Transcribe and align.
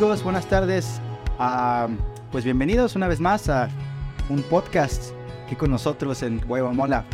amigos, 0.00 0.22
buenas 0.22 0.46
tardes. 0.46 0.98
Ah, 1.38 1.86
pues 2.32 2.42
bienvenidos 2.42 2.96
una 2.96 3.06
vez 3.06 3.20
más 3.20 3.50
a 3.50 3.68
un 4.30 4.42
podcast 4.42 5.12
aquí 5.44 5.56
con 5.56 5.70
nosotros 5.70 6.22
en 6.22 6.40
Guaybamola. 6.40 7.04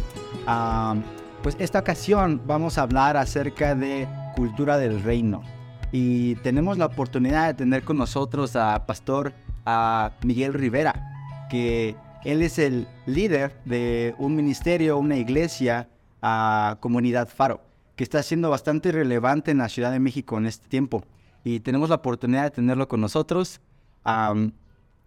Ah, 0.47 0.95
pues 1.43 1.57
esta 1.59 1.81
ocasión 1.81 2.41
vamos 2.47 2.79
a 2.79 2.83
hablar 2.83 3.17
acerca 3.17 3.75
de 3.75 4.07
cultura 4.37 4.79
del 4.79 5.03
reino. 5.03 5.43
Y 5.91 6.37
tenemos 6.37 6.79
la 6.79 6.87
oportunidad 6.87 7.49
de 7.49 7.55
tener 7.55 7.83
con 7.83 7.99
nosotros 7.99 8.55
a 8.55 8.87
Pastor 8.87 9.33
a 9.65 10.13
Miguel 10.23 10.55
Rivera, 10.55 11.49
que 11.51 11.97
él 12.25 12.41
es 12.41 12.57
el 12.61 12.87
líder 13.05 13.61
de 13.65 14.15
un 14.17 14.37
ministerio, 14.37 14.97
una 14.99 15.17
iglesia, 15.17 15.89
a 16.23 16.77
Comunidad 16.79 17.27
Faro, 17.27 17.63
que 17.97 18.05
está 18.05 18.23
siendo 18.23 18.49
bastante 18.49 18.93
relevante 18.93 19.51
en 19.51 19.59
la 19.59 19.69
Ciudad 19.69 19.91
de 19.91 19.99
México 19.99 20.39
en 20.39 20.47
este 20.47 20.69
tiempo 20.69 21.03
y 21.47 21.61
tenemos 21.61 21.91
la 21.91 21.95
oportunidad 21.95 22.43
de 22.43 22.51
tenerlo 22.51 22.89
con 22.89 23.01
nosotros. 23.01 23.61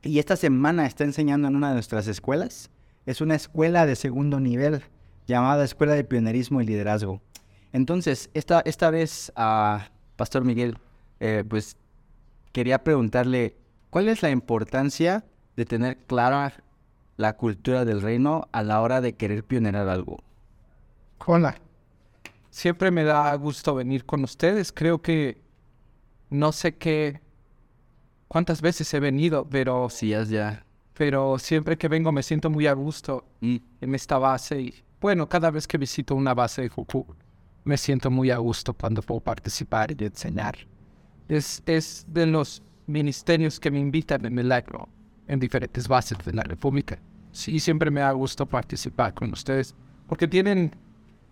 y 0.01 0.19
esta 0.19 0.37
semana 0.37 0.85
está 0.85 1.03
enseñando 1.03 1.49
en 1.49 1.57
una 1.57 1.67
de 1.67 1.73
nuestras 1.73 2.07
escuelas. 2.07 2.69
Es 3.05 3.19
una 3.19 3.35
escuela 3.35 3.85
de 3.85 3.97
segundo 3.97 4.39
nivel 4.39 4.81
llamada 5.27 5.65
Escuela 5.65 5.95
de 5.95 6.05
Pionerismo 6.05 6.61
y 6.61 6.65
Liderazgo. 6.65 7.21
Entonces, 7.73 8.29
esta, 8.33 8.61
esta 8.61 8.89
vez 8.89 9.33
a 9.35 9.89
Pastor 10.15 10.45
Miguel, 10.45 10.77
eh, 11.19 11.43
pues 11.45 11.75
quería 12.53 12.85
preguntarle, 12.85 13.57
¿cuál 13.89 14.07
es 14.07 14.21
la 14.21 14.29
importancia 14.29 15.25
de 15.57 15.65
tener 15.65 15.97
clara 15.97 16.53
la 17.17 17.35
cultura 17.35 17.83
del 17.83 18.01
reino 18.01 18.47
a 18.53 18.63
la 18.63 18.79
hora 18.79 19.01
de 19.01 19.11
querer 19.11 19.43
pionerar 19.43 19.89
algo? 19.89 20.23
Hola. 21.25 21.57
Siempre 22.49 22.91
me 22.91 23.03
da 23.03 23.35
gusto 23.35 23.75
venir 23.75 24.05
con 24.05 24.23
ustedes. 24.23 24.71
Creo 24.71 25.01
que 25.01 25.48
no 26.29 26.51
sé 26.51 26.75
qué, 26.75 27.21
cuántas 28.27 28.61
veces 28.61 28.93
he 28.93 28.99
venido, 28.99 29.47
pero... 29.49 29.89
Sí, 29.89 30.09
ya. 30.09 30.65
Pero 30.93 31.39
siempre 31.39 31.77
que 31.77 31.87
vengo 31.87 32.11
me 32.11 32.23
siento 32.23 32.49
muy 32.49 32.67
a 32.67 32.73
gusto 32.73 33.25
mm. 33.41 33.55
en 33.81 33.95
esta 33.95 34.17
base. 34.17 34.61
Y 34.61 34.73
bueno, 34.99 35.27
cada 35.29 35.49
vez 35.51 35.67
que 35.67 35.77
visito 35.77 36.15
una 36.15 36.33
base 36.33 36.63
de 36.63 36.69
Juku, 36.69 37.05
me 37.63 37.77
siento 37.77 38.11
muy 38.11 38.31
a 38.31 38.37
gusto 38.37 38.73
cuando 38.73 39.01
puedo 39.01 39.21
participar 39.21 39.91
y 39.91 40.03
enseñar. 40.03 40.57
Es, 41.27 41.63
es 41.65 42.05
de 42.07 42.25
los 42.25 42.61
ministerios 42.87 43.59
que 43.59 43.71
me 43.71 43.79
invitan 43.79 44.25
en 44.25 44.33
milagro 44.33 44.89
en 45.27 45.39
diferentes 45.39 45.87
bases 45.87 46.17
de 46.25 46.33
la 46.33 46.43
República. 46.43 46.99
Sí, 47.31 47.59
siempre 47.59 47.91
me 47.91 48.01
da 48.01 48.11
gusto 48.11 48.45
participar 48.45 49.13
con 49.13 49.31
ustedes 49.31 49.75
porque 50.07 50.27
tienen 50.27 50.75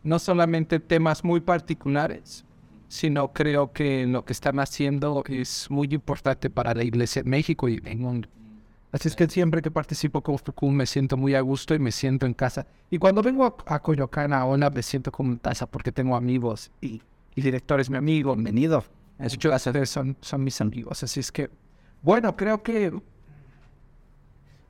no 0.03 0.19
solamente 0.19 0.79
temas 0.79 1.23
muy 1.23 1.41
particulares, 1.41 2.45
sino 2.87 3.33
creo 3.33 3.71
que 3.73 4.05
lo 4.05 4.23
que 4.25 4.33
están 4.33 4.59
haciendo 4.59 5.23
es 5.27 5.69
muy 5.69 5.87
importante 5.91 6.49
para 6.49 6.73
la 6.73 6.83
Iglesia 6.83 7.21
en 7.21 7.29
México 7.29 7.67
y 7.67 7.81
en 7.83 8.01
mundo. 8.01 8.29
Así 8.91 9.09
es 9.09 9.15
que 9.15 9.27
siempre 9.27 9.61
que 9.61 9.69
participo 9.69 10.21
con 10.21 10.39
Fucum 10.39 10.73
me 10.73 10.85
siento 10.85 11.17
muy 11.17 11.35
a 11.35 11.41
gusto 11.41 11.75
y 11.75 11.79
me 11.79 11.91
siento 11.91 12.25
en 12.25 12.33
casa. 12.33 12.65
Y 12.89 12.97
cuando 12.97 13.21
vengo 13.21 13.57
a, 13.65 13.79
Coyoacán 13.79 14.31
ahora 14.31 14.69
me 14.69 14.81
siento 14.81 15.11
como 15.11 15.31
en 15.33 15.37
casa 15.37 15.67
porque 15.67 15.91
tengo 15.91 16.15
amigos 16.15 16.71
y, 16.79 17.01
y 17.35 17.41
directores, 17.41 17.89
mi 17.89 17.97
amigo. 17.97 18.33
Bienvenido. 18.33 18.83
Muchas 19.19 19.89
son, 19.89 20.15
son 20.21 20.43
mis 20.43 20.61
amigos. 20.61 21.03
Así 21.03 21.19
es 21.19 21.31
que, 21.31 21.49
bueno, 22.01 22.35
creo 22.37 22.63
que 22.63 22.93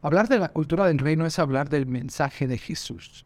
hablar 0.01 0.27
de 0.27 0.39
la 0.39 0.49
cultura 0.49 0.87
del 0.87 0.97
reino 0.97 1.25
es 1.25 1.37
hablar 1.37 1.69
del 1.69 1.85
mensaje 1.85 2.47
de 2.47 2.57
Jesús. 2.57 3.25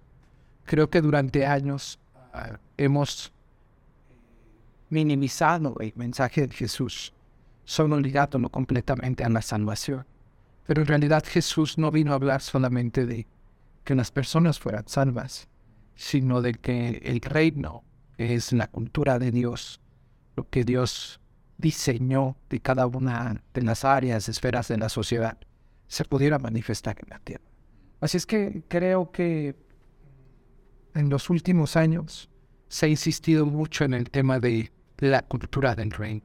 Creo 0.66 0.90
que 0.90 1.02
durante 1.02 1.46
años 1.46 2.00
ah, 2.34 2.60
hemos 2.78 3.32
minimizado 4.92 5.76
el 5.80 5.94
mensaje 5.96 6.46
de 6.48 6.54
Jesús, 6.54 7.14
solo 7.64 8.00
ligándolo 8.00 8.50
completamente 8.50 9.24
a 9.24 9.30
la 9.30 9.42
salvación. 9.42 10.06
Pero 10.68 10.82
en 10.82 10.88
realidad 10.88 11.24
Jesús 11.26 11.78
no 11.78 11.90
vino 11.92 12.12
a 12.12 12.16
hablar 12.16 12.42
solamente 12.42 13.06
de 13.06 13.26
que 13.84 13.96
las 13.96 14.12
personas 14.12 14.60
fueran 14.60 14.88
salvas, 14.88 15.48
sino 15.96 16.42
de 16.42 16.54
que 16.54 17.02
el 17.04 17.22
reino 17.22 17.84
es 18.18 18.54
la 18.54 18.68
cultura 18.68 19.18
de 19.18 19.32
Dios, 19.32 19.82
lo 20.36 20.48
que 20.50 20.64
Dios 20.64 21.20
diseñó 21.58 22.36
de 22.50 22.60
cada 22.60 22.86
una 22.88 23.42
de 23.54 23.62
las 23.62 23.86
áreas, 23.86 24.30
esferas 24.30 24.68
de 24.68 24.78
la 24.78 24.90
sociedad, 24.90 25.38
se 25.88 26.06
pudiera 26.06 26.40
manifestar 26.40 26.98
en 27.02 27.10
la 27.10 27.20
tierra. 27.20 27.44
Así 28.00 28.18
es 28.18 28.26
que 28.26 28.64
creo 28.68 29.12
que 29.12 29.56
en 30.96 31.10
los 31.10 31.30
últimos 31.30 31.76
años 31.76 32.30
se 32.68 32.86
ha 32.86 32.90
insistido 32.90 33.46
mucho 33.46 33.84
en 33.84 33.94
el 33.94 34.10
tema 34.10 34.40
de 34.40 34.72
la 35.02 35.24
cultura 35.24 35.76
del 35.76 35.92
reino. 35.92 36.22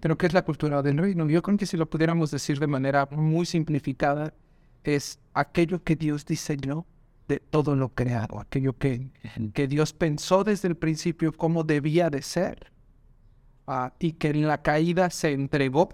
Pero 0.00 0.18
¿qué 0.18 0.26
es 0.26 0.32
la 0.32 0.44
cultura 0.44 0.82
del 0.82 0.98
reino? 0.98 1.28
Yo 1.28 1.42
creo 1.42 1.56
que 1.56 1.66
si 1.66 1.76
lo 1.76 1.88
pudiéramos 1.88 2.30
decir 2.30 2.58
de 2.58 2.66
manera 2.66 3.06
muy 3.10 3.46
simplificada, 3.46 4.34
es 4.82 5.18
aquello 5.32 5.82
que 5.82 5.94
Dios 5.94 6.26
diseñó 6.26 6.86
de 7.28 7.38
todo 7.38 7.74
lo 7.76 7.90
creado, 7.90 8.40
aquello 8.40 8.76
que, 8.76 9.08
que 9.54 9.66
Dios 9.66 9.92
pensó 9.92 10.44
desde 10.44 10.68
el 10.68 10.76
principio 10.76 11.32
cómo 11.32 11.64
debía 11.64 12.10
de 12.10 12.20
ser, 12.22 12.70
ah, 13.66 13.94
y 13.98 14.12
que 14.12 14.28
en 14.28 14.46
la 14.46 14.60
caída 14.60 15.08
se 15.10 15.32
entregó, 15.32 15.88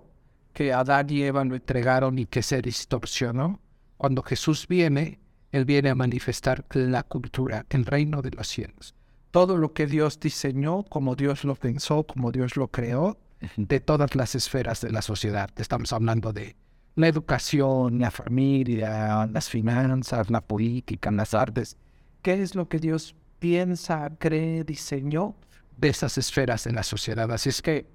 que 0.52 0.72
Adán 0.72 1.06
y 1.10 1.22
Eva 1.22 1.44
lo 1.44 1.54
entregaron 1.54 2.18
y 2.18 2.26
que 2.26 2.42
se 2.42 2.60
distorsionó. 2.60 3.60
Cuando 3.96 4.22
Jesús 4.22 4.66
viene, 4.66 5.20
Él 5.52 5.64
viene 5.64 5.90
a 5.90 5.94
manifestar 5.94 6.64
la 6.70 7.04
cultura, 7.04 7.64
el 7.70 7.86
reino 7.86 8.22
de 8.22 8.32
los 8.32 8.48
cielos 8.48 8.94
todo 9.30 9.56
lo 9.56 9.72
que 9.72 9.86
Dios 9.86 10.18
diseñó, 10.18 10.82
como 10.84 11.14
Dios 11.14 11.44
lo 11.44 11.54
pensó, 11.54 12.04
como 12.04 12.32
Dios 12.32 12.56
lo 12.56 12.68
creó, 12.68 13.18
de 13.56 13.80
todas 13.80 14.14
las 14.14 14.34
esferas 14.34 14.80
de 14.80 14.90
la 14.90 15.02
sociedad. 15.02 15.50
Estamos 15.56 15.92
hablando 15.92 16.32
de 16.32 16.56
la 16.96 17.08
educación, 17.08 17.98
la 17.98 18.10
familia, 18.10 19.26
las 19.26 19.48
finanzas, 19.48 20.30
la 20.30 20.40
política, 20.40 21.10
las 21.10 21.34
artes. 21.34 21.76
¿Qué 22.22 22.42
es 22.42 22.54
lo 22.54 22.68
que 22.68 22.78
Dios 22.78 23.14
piensa, 23.38 24.10
cree, 24.18 24.64
diseñó 24.64 25.34
de 25.76 25.88
esas 25.88 26.18
esferas 26.18 26.64
de 26.64 26.72
la 26.72 26.82
sociedad? 26.82 27.30
Así 27.32 27.48
es 27.48 27.62
que 27.62 27.86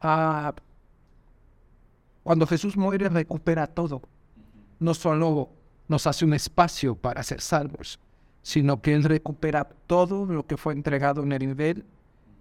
ah, 0.00 0.52
cuando 2.22 2.46
Jesús 2.46 2.76
muere 2.76 3.08
recupera 3.08 3.66
todo. 3.66 4.02
No 4.78 4.94
solo 4.94 5.50
nos 5.88 6.06
hace 6.06 6.24
un 6.24 6.32
espacio 6.32 6.94
para 6.94 7.22
ser 7.22 7.40
salvos, 7.40 7.98
sino 8.42 8.80
que 8.80 8.94
Él 8.94 9.04
recupera 9.04 9.68
todo 9.86 10.26
lo 10.26 10.46
que 10.46 10.56
fue 10.56 10.72
entregado 10.72 11.22
en 11.22 11.32
el 11.32 11.46
nivel 11.46 11.84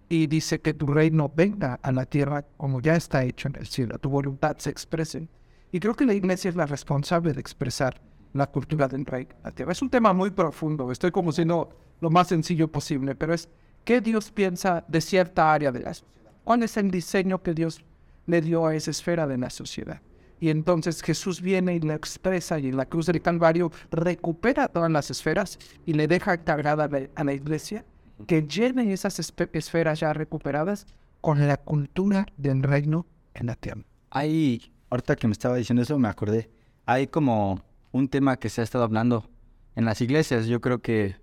y 0.07 0.27
dice 0.27 0.59
que 0.59 0.73
tu 0.73 0.87
reino 0.87 1.31
venga 1.33 1.79
a 1.81 1.91
la 1.91 2.05
tierra 2.05 2.45
como 2.57 2.81
ya 2.81 2.95
está 2.95 3.23
hecho 3.23 3.47
en 3.47 3.55
el 3.57 3.67
cielo, 3.67 3.97
tu 3.99 4.09
voluntad 4.09 4.57
se 4.57 4.69
exprese. 4.69 5.27
Y 5.71 5.79
creo 5.79 5.93
que 5.93 6.05
la 6.05 6.15
iglesia 6.15 6.49
es 6.49 6.55
la 6.55 6.65
responsable 6.65 7.33
de 7.33 7.39
expresar 7.39 8.01
la 8.33 8.47
cultura 8.47 8.87
del 8.87 9.05
reino 9.05 9.35
a 9.43 9.49
la 9.49 9.55
tierra. 9.55 9.71
Es 9.71 9.81
un 9.81 9.89
tema 9.89 10.13
muy 10.13 10.31
profundo, 10.31 10.91
estoy 10.91 11.11
como 11.11 11.31
siendo 11.31 11.69
lo 12.01 12.09
más 12.09 12.27
sencillo 12.27 12.67
posible, 12.71 13.15
pero 13.15 13.33
es 13.33 13.49
qué 13.83 14.01
Dios 14.01 14.31
piensa 14.31 14.83
de 14.87 15.01
cierta 15.01 15.53
área 15.53 15.71
de 15.71 15.81
la 15.81 15.93
sociedad. 15.93 16.31
¿Cuál 16.43 16.63
es 16.63 16.77
el 16.77 16.89
diseño 16.89 17.43
que 17.43 17.53
Dios 17.53 17.83
le 18.25 18.41
dio 18.41 18.65
a 18.65 18.75
esa 18.75 18.91
esfera 18.91 19.27
de 19.27 19.37
la 19.37 19.49
sociedad? 19.49 20.01
Y 20.39 20.49
entonces 20.49 21.01
Jesús 21.01 21.41
viene 21.41 21.75
y 21.75 21.79
la 21.79 21.95
expresa 21.95 22.59
y 22.59 22.67
en 22.67 22.77
la 22.77 22.85
cruz 22.85 23.07
del 23.07 23.21
Calvario 23.21 23.71
recupera 23.91 24.67
todas 24.67 24.91
las 24.91 25.11
esferas 25.11 25.59
y 25.85 25.93
le 25.93 26.07
deja 26.07 26.33
encargada 26.33 26.89
a 27.15 27.23
la 27.23 27.33
iglesia 27.33 27.85
que 28.27 28.43
llene 28.43 28.91
esas 28.93 29.19
esferas 29.53 29.99
ya 29.99 30.13
recuperadas 30.13 30.85
con 31.21 31.45
la 31.45 31.57
cultura 31.57 32.25
del 32.37 32.63
reino 32.63 33.05
en 33.33 33.47
la 33.47 33.55
tierra. 33.55 33.81
Hay, 34.09 34.71
ahorita 34.89 35.15
que 35.15 35.27
me 35.27 35.33
estaba 35.33 35.55
diciendo 35.55 35.83
eso, 35.83 35.97
me 35.99 36.07
acordé, 36.07 36.49
hay 36.85 37.07
como 37.07 37.61
un 37.91 38.07
tema 38.07 38.37
que 38.37 38.49
se 38.49 38.61
ha 38.61 38.63
estado 38.63 38.83
hablando 38.83 39.29
en 39.75 39.85
las 39.85 40.01
iglesias, 40.01 40.47
yo 40.47 40.61
creo 40.61 40.81
que 40.81 41.15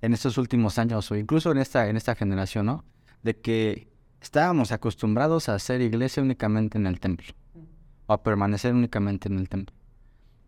en 0.00 0.14
estos 0.14 0.38
últimos 0.38 0.78
años 0.78 1.10
o 1.10 1.16
incluso 1.16 1.50
en 1.50 1.58
esta, 1.58 1.88
en 1.88 1.96
esta 1.96 2.14
generación, 2.14 2.66
¿no? 2.66 2.84
De 3.22 3.36
que 3.36 3.88
estábamos 4.20 4.70
acostumbrados 4.72 5.48
a 5.48 5.54
hacer 5.54 5.80
iglesia 5.80 6.22
únicamente 6.22 6.78
en 6.78 6.86
el 6.86 7.00
templo 7.00 7.34
a 8.14 8.22
permanecer 8.22 8.74
únicamente 8.74 9.28
en 9.28 9.38
el 9.38 9.48
templo. 9.48 9.74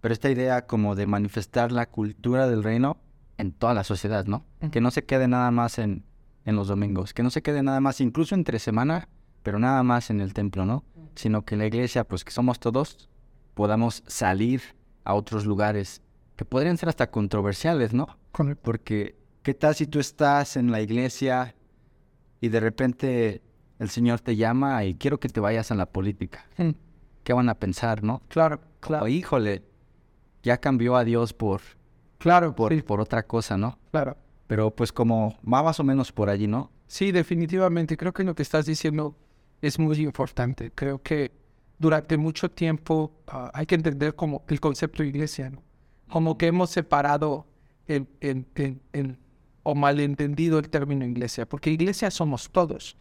Pero 0.01 0.15
esta 0.15 0.31
idea 0.31 0.67
como 0.67 0.95
de 0.95 1.07
manifestar 1.07 1.73
la 1.73 1.87
cultura 1.87 2.49
del 2.49 2.63
reino 2.63 2.97
en 3.39 3.53
toda 3.53 3.75
la 3.75 3.85
sociedad, 3.85 4.27
¿no? 4.27 4.45
Que 4.71 4.81
no 4.81 4.91
se 4.91 5.05
quede 5.05 5.29
nada 5.29 5.51
más 5.51 5.79
en, 5.79 6.05
en 6.45 6.57
los 6.57 6.69
domingos, 6.69 7.15
que 7.15 7.23
no 7.23 7.31
se 7.31 7.43
quede 7.43 7.63
nada 7.63 7.81
más 7.81 8.01
incluso 8.01 8.35
entre 8.35 8.59
semana, 8.59 9.09
pero 9.43 9.59
nada 9.59 9.83
más 9.83 10.11
en 10.11 10.21
el 10.21 10.33
templo, 10.35 10.65
¿no? 10.65 10.85
Sino 11.15 11.45
que 11.45 11.57
la 11.57 11.67
iglesia, 11.67 12.05
pues 12.05 12.25
que 12.25 12.31
somos 12.31 12.61
todos, 12.61 13.09
podamos 13.55 14.03
salir 14.07 14.63
a 15.05 15.15
otros 15.15 15.45
lugares 15.45 16.03
que 16.37 16.45
podrían 16.45 16.79
ser 16.79 16.89
hasta 16.89 17.11
controversiales, 17.11 17.93
¿no? 17.93 18.17
Porque, 18.63 19.17
¿qué 19.43 19.55
tal 19.55 19.75
si 19.75 19.87
tú 19.87 19.99
estás 19.99 20.57
en 20.57 20.71
la 20.71 20.81
iglesia 20.81 21.55
y 22.41 22.49
de 22.49 22.61
repente 22.61 23.43
el 23.79 23.91
Señor 23.91 24.21
te 24.21 24.37
llama 24.37 24.85
y 24.85 24.95
quiero 24.95 25.21
que 25.21 25.29
te 25.29 25.41
vayas 25.41 25.71
a 25.71 25.75
la 25.75 25.87
política? 25.87 26.47
¿Qué 27.31 27.35
van 27.35 27.49
a 27.49 27.55
pensar, 27.55 28.03
no? 28.03 28.23
Claro, 28.27 28.61
claro. 28.81 29.07
híjole, 29.07 29.63
ya 30.43 30.59
cambió 30.59 30.97
a 30.97 31.05
Dios 31.05 31.33
por, 31.33 31.61
claro, 32.19 32.57
por, 32.57 32.83
por 32.83 33.01
otra 33.01 33.23
cosa, 33.23 33.57
¿no? 33.57 33.79
Claro. 33.93 34.17
Pero 34.49 34.75
pues 34.75 34.91
como 34.91 35.39
va 35.45 35.63
más 35.63 35.79
o 35.79 35.85
menos 35.85 36.11
por 36.11 36.29
allí, 36.29 36.49
¿no? 36.49 36.73
Sí, 36.89 37.13
definitivamente. 37.13 37.97
Creo 37.97 38.13
que 38.13 38.25
lo 38.25 38.35
que 38.35 38.43
estás 38.43 38.67
diciendo 38.67 39.15
es 39.63 39.79
muy 39.79 39.97
importante. 39.99 40.73
Creo 40.75 41.01
que 41.01 41.31
durante 41.79 42.17
mucho 42.17 42.51
tiempo 42.51 43.13
ah, 43.29 43.53
hay 43.55 43.65
que 43.65 43.77
entender 43.77 44.17
como 44.17 44.43
el 44.49 44.59
concepto 44.59 45.05
de 45.05 45.11
iglesia, 45.11 45.51
¿no? 45.51 45.63
como 46.09 46.37
que 46.37 46.49
hemos 46.49 46.71
separado 46.71 47.47
el, 47.87 48.09
el, 48.21 48.45
el, 48.93 49.19
o 49.63 49.77
malentendido 49.77 50.59
el 50.59 50.69
término 50.69 51.05
iglesia, 51.05 51.49
porque 51.49 51.71
iglesia 51.71 52.11
somos 52.11 52.51
todos, 52.51 52.97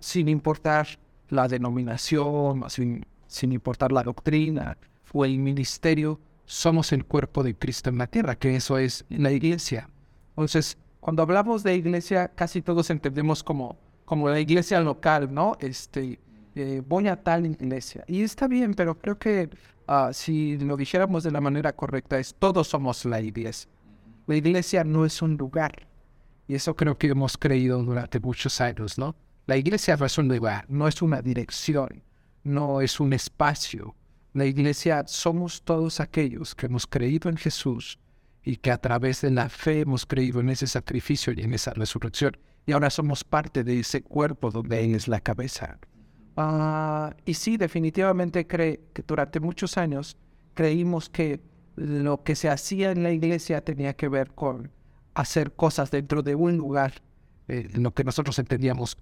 sin 0.00 0.28
importar 0.28 0.88
la 1.28 1.48
denominación, 1.48 2.64
sin, 2.70 3.04
sin 3.28 3.52
importar 3.52 3.92
la 3.92 4.02
doctrina 4.02 4.76
o 5.12 5.24
el 5.24 5.38
ministerio, 5.38 6.18
somos 6.44 6.92
el 6.92 7.04
cuerpo 7.04 7.44
de 7.44 7.54
Cristo 7.54 7.90
en 7.90 7.98
la 7.98 8.06
tierra, 8.06 8.34
que 8.36 8.56
eso 8.56 8.78
es 8.78 9.04
la 9.10 9.30
iglesia. 9.30 9.88
Entonces, 10.30 10.76
cuando 10.98 11.22
hablamos 11.22 11.62
de 11.62 11.76
iglesia, 11.76 12.28
casi 12.34 12.62
todos 12.62 12.90
entendemos 12.90 13.44
como, 13.44 13.78
como 14.04 14.28
la 14.28 14.40
iglesia 14.40 14.80
local, 14.80 15.32
¿no? 15.32 15.56
Este, 15.60 16.18
eh, 16.54 16.82
voy 16.86 17.06
a 17.08 17.22
tal 17.22 17.46
iglesia. 17.46 18.04
Y 18.08 18.22
está 18.22 18.48
bien, 18.48 18.74
pero 18.74 18.98
creo 18.98 19.18
que 19.18 19.48
uh, 19.88 20.12
si 20.12 20.56
lo 20.58 20.76
dijéramos 20.76 21.22
de 21.22 21.30
la 21.30 21.40
manera 21.40 21.72
correcta, 21.72 22.18
es 22.18 22.34
todos 22.34 22.66
somos 22.68 23.04
la 23.04 23.20
iglesia. 23.20 23.70
La 24.26 24.36
iglesia 24.36 24.84
no 24.84 25.04
es 25.04 25.22
un 25.22 25.36
lugar. 25.36 25.86
Y 26.46 26.54
eso 26.54 26.74
creo 26.74 26.96
que 26.96 27.08
hemos 27.08 27.36
creído 27.36 27.82
durante 27.82 28.20
muchos 28.20 28.60
años, 28.60 28.98
¿no? 28.98 29.14
La 29.46 29.56
iglesia 29.56 29.98
es 30.02 30.18
un 30.18 30.28
lugar, 30.28 30.64
no 30.68 30.88
es 30.88 31.00
una 31.00 31.22
dirección, 31.22 32.02
no 32.44 32.80
es 32.80 33.00
un 33.00 33.12
espacio. 33.12 33.94
La 34.32 34.44
iglesia 34.46 35.04
somos 35.06 35.62
todos 35.62 36.00
aquellos 36.00 36.54
que 36.54 36.66
hemos 36.66 36.86
creído 36.86 37.28
en 37.28 37.36
Jesús 37.36 37.98
y 38.42 38.56
que 38.56 38.70
a 38.70 38.78
través 38.78 39.20
de 39.20 39.30
la 39.30 39.48
fe 39.48 39.80
hemos 39.80 40.06
creído 40.06 40.40
en 40.40 40.48
ese 40.48 40.66
sacrificio 40.66 41.32
y 41.36 41.42
en 41.42 41.54
esa 41.54 41.72
resurrección. 41.72 42.36
Y 42.66 42.72
ahora 42.72 42.90
somos 42.90 43.24
parte 43.24 43.64
de 43.64 43.80
ese 43.80 44.02
cuerpo 44.02 44.50
donde 44.50 44.84
Él 44.84 44.94
es 44.94 45.08
la 45.08 45.20
cabeza. 45.20 45.78
Ah, 46.36 47.14
y 47.24 47.34
sí, 47.34 47.56
definitivamente 47.56 48.46
cree 48.46 48.80
que 48.92 49.02
durante 49.02 49.40
muchos 49.40 49.76
años 49.76 50.16
creímos 50.54 51.08
que 51.08 51.40
lo 51.74 52.22
que 52.22 52.36
se 52.36 52.48
hacía 52.48 52.90
en 52.90 53.02
la 53.02 53.10
iglesia 53.12 53.60
tenía 53.60 53.94
que 53.94 54.08
ver 54.08 54.32
con 54.32 54.70
hacer 55.14 55.52
cosas 55.52 55.90
dentro 55.90 56.22
de 56.22 56.34
un 56.34 56.56
lugar, 56.56 56.94
eh, 57.48 57.68
lo 57.74 57.92
que 57.92 58.04
nosotros 58.04 58.38
entendíamos 58.38 58.96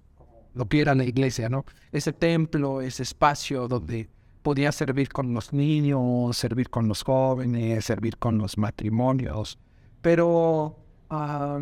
lo 0.56 0.66
que 0.66 0.80
era 0.80 0.94
la 0.94 1.04
iglesia, 1.04 1.48
¿no? 1.48 1.64
Ese 1.92 2.12
templo, 2.12 2.80
ese 2.80 3.02
espacio 3.02 3.68
donde 3.68 4.08
podía 4.42 4.72
servir 4.72 5.10
con 5.10 5.34
los 5.34 5.52
niños, 5.52 6.36
servir 6.36 6.70
con 6.70 6.88
los 6.88 7.02
jóvenes, 7.02 7.84
servir 7.84 8.16
con 8.16 8.38
los 8.38 8.56
matrimonios, 8.56 9.58
pero 10.00 10.78
ah, 11.10 11.60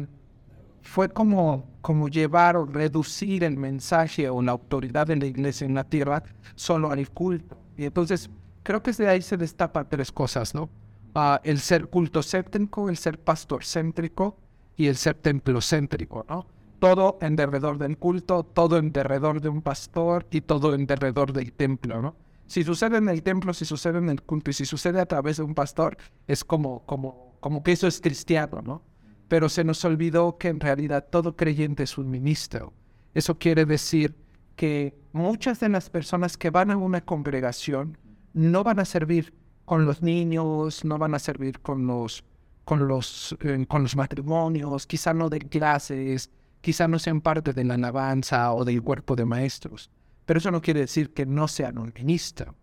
fue 0.83 1.09
como, 1.09 1.67
como 1.81 2.09
llevar 2.09 2.57
o 2.57 2.67
reducir 2.67 3.43
el 3.43 3.57
mensaje 3.57 4.29
o 4.29 4.41
la 4.43 4.53
autoridad 4.53 5.07
de 5.07 5.17
la 5.17 5.27
iglesia 5.27 5.67
en 5.67 5.75
la 5.75 5.85
tierra 5.85 6.23
solo 6.55 6.91
al 6.93 7.11
culto. 7.11 7.57
Y 7.77 7.85
entonces 7.85 8.31
creo 8.63 8.83
que 8.83 8.93
de 8.93 9.09
ahí 9.09 9.23
se 9.23 9.37
destapan 9.37 9.89
tres 9.89 10.13
cosas, 10.13 10.55
¿no? 10.55 10.69
Ah, 11.15 11.41
el 11.43 11.59
ser 11.59 11.89
culto 11.89 12.23
céntrico, 12.23 12.89
el 12.89 12.97
ser 12.97 13.19
pastor 13.19 13.65
céntrico 13.65 14.37
y 14.77 14.87
el 14.87 14.97
ser 14.97 15.15
templo 15.15 15.61
céntrico, 15.61 16.25
¿no? 16.29 16.47
Todo 16.79 17.19
en 17.21 17.37
derredor 17.37 17.79
del 17.79 17.99
culto, 17.99 18.43
todo 18.43 18.79
en 18.79 18.93
derredor 18.93 19.41
de 19.41 19.49
un 19.49 19.63
pastor 19.63 20.27
y 20.31 20.41
todo 20.41 20.75
en 20.75 20.87
derredor 20.87 21.33
del 21.33 21.53
templo, 21.53 22.03
¿no? 22.03 22.17
Si 22.47 22.63
sucede 22.63 22.99
en 22.99 23.09
el 23.09 23.23
templo, 23.23 23.55
si 23.55 23.65
sucede 23.65 23.99
en 23.99 24.11
el 24.11 24.23
culto 24.23 24.51
y 24.51 24.55
si 24.55 24.67
sucede 24.67 25.01
a 25.01 25.07
través 25.07 25.39
de 25.39 25.45
un 25.45 25.55
pastor, 25.55 25.97
es 26.27 26.45
como, 26.45 26.85
como, 26.85 27.37
como 27.41 27.63
que 27.63 27.73
eso 27.73 27.87
es 27.87 28.01
cristiano, 28.01 28.61
¿no? 28.63 28.83
pero 29.29 29.49
se 29.49 29.65
nos 29.65 29.85
olvidó 29.85 30.39
que 30.39 30.49
en 30.49 30.61
realidad 30.61 31.09
todo 31.11 31.37
creyente 31.37 31.83
es 31.83 31.99
un 31.99 32.11
ministro. 32.11 32.73
Eso 33.15 33.39
quiere 33.39 33.65
decir 33.65 34.15
que 34.57 34.97
muchas 35.13 35.61
de 35.61 35.69
las 35.69 35.91
personas 35.91 36.37
que 36.37 36.51
van 36.51 36.71
a 36.71 36.77
una 36.77 37.05
congregación 37.05 37.99
no 38.33 38.65
van 38.65 38.81
a 38.81 38.85
servir 38.85 39.35
con 39.65 39.87
los 39.87 40.03
niños, 40.03 40.85
no 40.85 40.99
van 40.99 41.15
a 41.15 41.19
servir 41.19 41.61
con 41.61 41.87
los, 41.87 42.25
con 42.65 42.87
los, 42.87 43.37
eh, 43.41 43.65
con 43.67 43.83
los 43.83 43.97
matrimonios, 43.97 44.87
quizá 44.87 45.15
no 45.15 45.31
de 45.31 45.39
clases, 45.39 46.31
quizá 46.65 46.89
no 46.89 46.99
sean 46.99 47.21
parte 47.21 47.53
de 47.53 47.63
la 47.63 47.75
alabanza 47.75 48.55
o 48.55 48.65
del 48.65 48.83
cuerpo 48.83 49.15
de 49.15 49.27
maestros. 49.27 49.91
Pero 50.25 50.39
eso 50.39 50.51
no 50.51 50.63
quiere 50.63 50.81
decir 50.81 51.13
que 51.13 51.27
no 51.27 51.47
sean 51.47 51.77
un 51.77 51.93
ministro. 51.95 52.55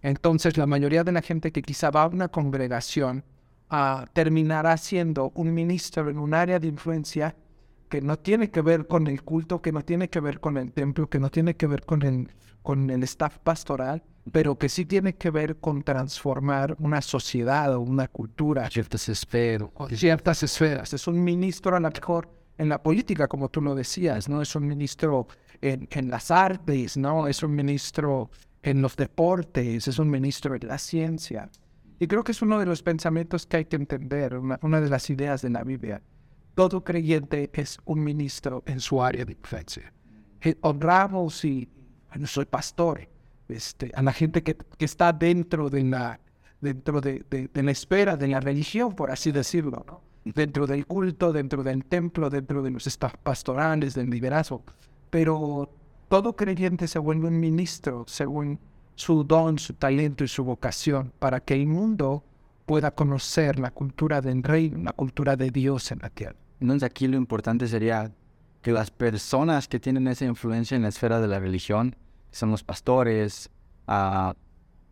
Entonces, 0.00 0.56
la 0.56 0.66
mayoría 0.66 1.02
de 1.02 1.10
la 1.10 1.22
gente 1.22 1.50
que 1.50 1.60
quizá 1.60 1.90
va 1.90 2.04
a 2.04 2.06
una 2.06 2.28
congregación 2.28 3.24
terminará 4.12 4.76
siendo 4.76 5.32
un 5.34 5.52
ministro 5.52 6.08
en 6.08 6.18
un 6.18 6.34
área 6.34 6.60
de 6.60 6.68
influencia 6.68 7.34
que 7.88 8.00
no 8.00 8.16
tiene 8.16 8.48
que 8.50 8.60
ver 8.60 8.86
con 8.86 9.08
el 9.08 9.24
culto, 9.24 9.60
que 9.60 9.72
no 9.72 9.82
tiene 9.82 10.08
que 10.08 10.20
ver 10.20 10.38
con 10.38 10.56
el 10.56 10.72
templo, 10.72 11.10
que 11.10 11.18
no 11.18 11.28
tiene 11.28 11.56
que 11.56 11.66
ver 11.66 11.84
con 11.84 12.02
el, 12.02 12.28
con 12.62 12.90
el 12.90 13.02
staff 13.02 13.38
pastoral, 13.38 14.04
pero 14.30 14.56
que 14.56 14.68
sí 14.68 14.84
tiene 14.84 15.16
que 15.16 15.30
ver 15.30 15.56
con 15.56 15.82
transformar 15.82 16.76
una 16.78 17.02
sociedad 17.02 17.74
o 17.74 17.80
una 17.80 18.06
cultura. 18.06 18.70
Ciertas 18.70 19.08
esferas. 19.08 19.70
Ciertas 19.94 20.44
esferas. 20.44 20.92
Es 20.92 21.08
un 21.08 21.24
ministro 21.24 21.76
a 21.76 21.80
lo 21.80 21.90
mejor 21.90 22.41
en 22.62 22.68
la 22.68 22.82
política, 22.82 23.28
como 23.28 23.48
tú 23.48 23.60
lo 23.60 23.74
decías, 23.74 24.28
¿no? 24.28 24.40
Es 24.40 24.54
un 24.56 24.66
ministro 24.66 25.26
en, 25.60 25.88
en 25.90 26.10
las 26.10 26.30
artes, 26.30 26.96
¿no? 26.96 27.28
Es 27.28 27.42
un 27.42 27.54
ministro 27.54 28.30
en 28.62 28.80
los 28.80 28.96
deportes, 28.96 29.88
es 29.88 29.98
un 29.98 30.08
ministro 30.10 30.54
en 30.54 30.66
la 30.66 30.78
ciencia. 30.78 31.50
Y 31.98 32.06
creo 32.06 32.24
que 32.24 32.32
es 32.32 32.42
uno 32.42 32.58
de 32.58 32.66
los 32.66 32.82
pensamientos 32.82 33.46
que 33.46 33.58
hay 33.58 33.64
que 33.66 33.76
entender, 33.76 34.36
una, 34.36 34.80
de 34.80 34.88
las 34.88 35.10
ideas 35.10 35.42
de 35.42 35.50
la 35.50 35.62
Biblia. 35.62 36.02
Todo 36.54 36.82
creyente 36.84 37.50
es 37.52 37.78
un 37.84 38.02
ministro 38.02 38.62
en 38.66 38.80
su 38.80 39.02
área 39.02 39.24
de 39.24 39.32
influencia. 39.32 39.92
Honramos 40.62 41.44
y, 41.44 41.68
bueno, 42.08 42.26
soy 42.26 42.44
pastor, 42.44 43.08
este, 43.48 43.90
a 43.94 44.02
la 44.02 44.12
gente 44.12 44.42
que, 44.42 44.56
que 44.56 44.84
está 44.84 45.12
dentro 45.12 45.70
de 45.70 45.84
la, 45.84 46.20
dentro 46.60 47.00
de, 47.00 47.24
de, 47.30 47.62
la 47.62 47.70
esfera 47.70 48.16
de 48.16 48.28
la 48.28 48.40
religión, 48.40 48.94
por 48.94 49.10
así 49.10 49.32
decirlo, 49.32 49.84
¿no? 49.86 50.11
Dentro 50.24 50.66
del 50.66 50.86
culto, 50.86 51.32
dentro 51.32 51.62
del 51.62 51.84
templo, 51.84 52.30
dentro 52.30 52.62
de 52.62 52.70
los 52.70 52.86
estados 52.86 53.16
pastorales, 53.22 53.94
del 53.94 54.10
liderazgo. 54.10 54.62
Pero 55.10 55.70
todo 56.08 56.34
creyente 56.34 56.88
se 56.88 56.98
vuelve 56.98 57.28
un 57.28 57.40
ministro 57.40 58.04
según 58.06 58.58
su 58.94 59.24
don, 59.24 59.58
su 59.58 59.74
talento 59.74 60.24
y 60.24 60.28
su 60.28 60.44
vocación 60.44 61.12
para 61.18 61.40
que 61.40 61.54
el 61.54 61.66
mundo 61.66 62.24
pueda 62.66 62.92
conocer 62.92 63.58
la 63.58 63.70
cultura 63.70 64.20
del 64.20 64.42
reino, 64.42 64.78
la 64.84 64.92
cultura 64.92 65.36
de 65.36 65.50
Dios 65.50 65.90
en 65.90 65.98
la 66.00 66.10
tierra. 66.10 66.36
Entonces 66.60 66.86
aquí 66.86 67.08
lo 67.08 67.16
importante 67.16 67.66
sería 67.66 68.12
que 68.62 68.70
las 68.70 68.90
personas 68.90 69.66
que 69.66 69.80
tienen 69.80 70.06
esa 70.06 70.24
influencia 70.24 70.76
en 70.76 70.82
la 70.82 70.88
esfera 70.88 71.20
de 71.20 71.26
la 71.26 71.40
religión, 71.40 71.96
son 72.30 72.50
los 72.50 72.62
pastores, 72.62 73.50
uh, 73.88 74.32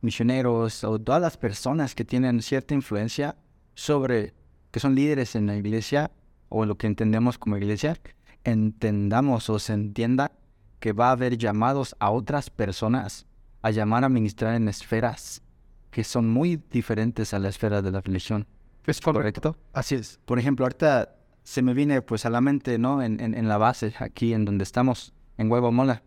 misioneros 0.02 0.84
o 0.84 0.98
todas 0.98 1.22
las 1.22 1.36
personas 1.36 1.94
que 1.94 2.04
tienen 2.04 2.42
cierta 2.42 2.74
influencia 2.74 3.36
sobre, 3.74 4.34
que 4.70 4.80
son 4.80 4.94
líderes 4.94 5.34
en 5.34 5.46
la 5.46 5.56
iglesia 5.56 6.10
o 6.48 6.64
lo 6.64 6.76
que 6.76 6.86
entendemos 6.86 7.38
como 7.38 7.56
iglesia, 7.56 7.96
entendamos 8.44 9.50
o 9.50 9.58
se 9.58 9.72
entienda 9.72 10.32
que 10.78 10.92
va 10.92 11.08
a 11.08 11.12
haber 11.12 11.36
llamados 11.36 11.94
a 11.98 12.10
otras 12.10 12.50
personas 12.50 13.26
a 13.62 13.70
llamar 13.70 14.04
a 14.04 14.08
ministrar 14.08 14.54
en 14.54 14.68
esferas 14.68 15.42
que 15.90 16.04
son 16.04 16.28
muy 16.28 16.62
diferentes 16.70 17.34
a 17.34 17.38
la 17.38 17.48
esfera 17.48 17.82
de 17.82 17.90
la 17.90 18.00
religión. 18.00 18.46
¿Es 18.86 19.00
correcto? 19.00 19.56
Así 19.72 19.96
es. 19.96 20.18
Por 20.24 20.38
ejemplo, 20.38 20.64
ahorita 20.64 21.16
se 21.42 21.62
me 21.62 21.74
viene 21.74 22.00
pues 22.00 22.24
a 22.24 22.30
la 22.30 22.40
mente, 22.40 22.78
¿no? 22.78 23.02
En, 23.02 23.20
en, 23.20 23.48
la 23.48 23.58
base, 23.58 23.92
aquí 23.98 24.32
en 24.32 24.44
donde 24.44 24.64
estamos, 24.64 25.12
en 25.36 25.50
Huevo 25.50 25.72
Mola. 25.72 26.02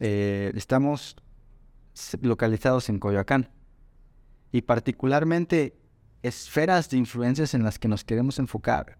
Eh, 0.00 0.52
estamos 0.54 1.16
localizados 2.22 2.88
en 2.88 2.98
Coyoacán. 2.98 3.50
Y 4.52 4.62
particularmente 4.62 5.79
esferas 6.22 6.90
de 6.90 6.98
influencias 6.98 7.54
en 7.54 7.62
las 7.62 7.78
que 7.78 7.88
nos 7.88 8.04
queremos 8.04 8.38
enfocar 8.38 8.98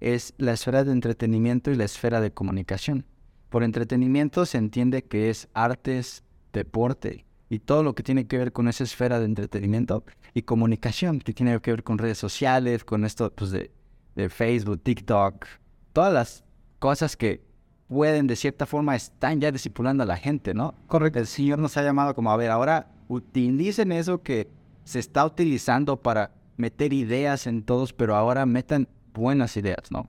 es 0.00 0.34
la 0.38 0.52
esfera 0.52 0.84
de 0.84 0.92
entretenimiento 0.92 1.70
y 1.70 1.76
la 1.76 1.84
esfera 1.84 2.20
de 2.20 2.32
comunicación. 2.32 3.06
Por 3.48 3.62
entretenimiento 3.62 4.46
se 4.46 4.58
entiende 4.58 5.04
que 5.04 5.30
es 5.30 5.48
artes, 5.54 6.24
deporte 6.52 7.26
y 7.48 7.58
todo 7.58 7.82
lo 7.82 7.94
que 7.94 8.02
tiene 8.02 8.26
que 8.26 8.38
ver 8.38 8.52
con 8.52 8.68
esa 8.68 8.84
esfera 8.84 9.18
de 9.18 9.26
entretenimiento 9.26 10.04
y 10.34 10.42
comunicación, 10.42 11.18
que 11.20 11.32
tiene 11.32 11.60
que 11.60 11.72
ver 11.72 11.82
con 11.82 11.98
redes 11.98 12.18
sociales, 12.18 12.84
con 12.84 13.04
esto 13.04 13.32
pues, 13.34 13.50
de, 13.50 13.72
de 14.14 14.28
Facebook, 14.28 14.80
TikTok, 14.82 15.46
todas 15.92 16.12
las 16.12 16.44
cosas 16.78 17.16
que 17.16 17.42
pueden 17.88 18.28
de 18.28 18.36
cierta 18.36 18.66
forma 18.66 18.94
están 18.94 19.40
ya 19.40 19.50
discipulando 19.50 20.04
a 20.04 20.06
la 20.06 20.16
gente, 20.16 20.54
¿no? 20.54 20.74
Correcto. 20.86 21.18
El 21.18 21.26
Señor 21.26 21.58
nos 21.58 21.76
ha 21.76 21.82
llamado 21.82 22.14
como, 22.14 22.30
a 22.30 22.36
ver, 22.36 22.50
ahora 22.50 22.92
utilicen 23.08 23.90
eso 23.90 24.22
que 24.22 24.48
se 24.84 25.00
está 25.00 25.26
utilizando 25.26 25.96
para 25.96 26.30
meter 26.60 26.92
ideas 26.92 27.46
en 27.46 27.62
todos, 27.62 27.92
pero 27.92 28.14
ahora 28.14 28.46
metan 28.46 28.88
buenas 29.12 29.56
ideas, 29.56 29.90
¿no? 29.90 30.08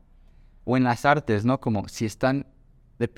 O 0.66 0.78
en 0.78 0.84
las 0.84 1.06
artes, 1.06 1.46
¿no? 1.46 1.60
Como 1.60 1.88
si 1.88 2.06
están 2.06 2.46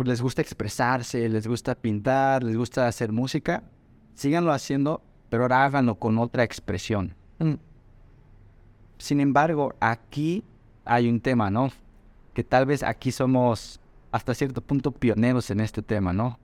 les 0.06 0.22
gusta 0.22 0.42
expresarse, 0.42 1.28
les 1.28 1.46
gusta 1.46 1.76
pintar, 1.76 2.44
les 2.44 2.56
gusta 2.56 2.88
hacer 2.88 3.12
música, 3.12 3.64
síganlo 4.14 4.54
haciendo, 4.54 5.02
pero 5.30 5.44
ahora 5.44 5.66
háganlo 5.66 5.96
con 5.96 6.18
otra 6.20 6.44
expresión. 6.44 7.16
Mm. 7.40 7.56
Sin 8.98 9.20
embargo, 9.20 9.74
aquí 9.80 10.44
hay 10.86 11.10
un 11.10 11.20
tema, 11.20 11.50
¿no? 11.50 11.70
Que 12.34 12.44
tal 12.44 12.66
vez 12.66 12.84
aquí 12.84 13.12
somos 13.12 13.80
hasta 14.12 14.34
cierto 14.34 14.62
punto 14.62 14.92
pioneros 14.92 15.50
en 15.50 15.60
este 15.60 15.82
tema, 15.82 16.14
¿no? 16.14 16.40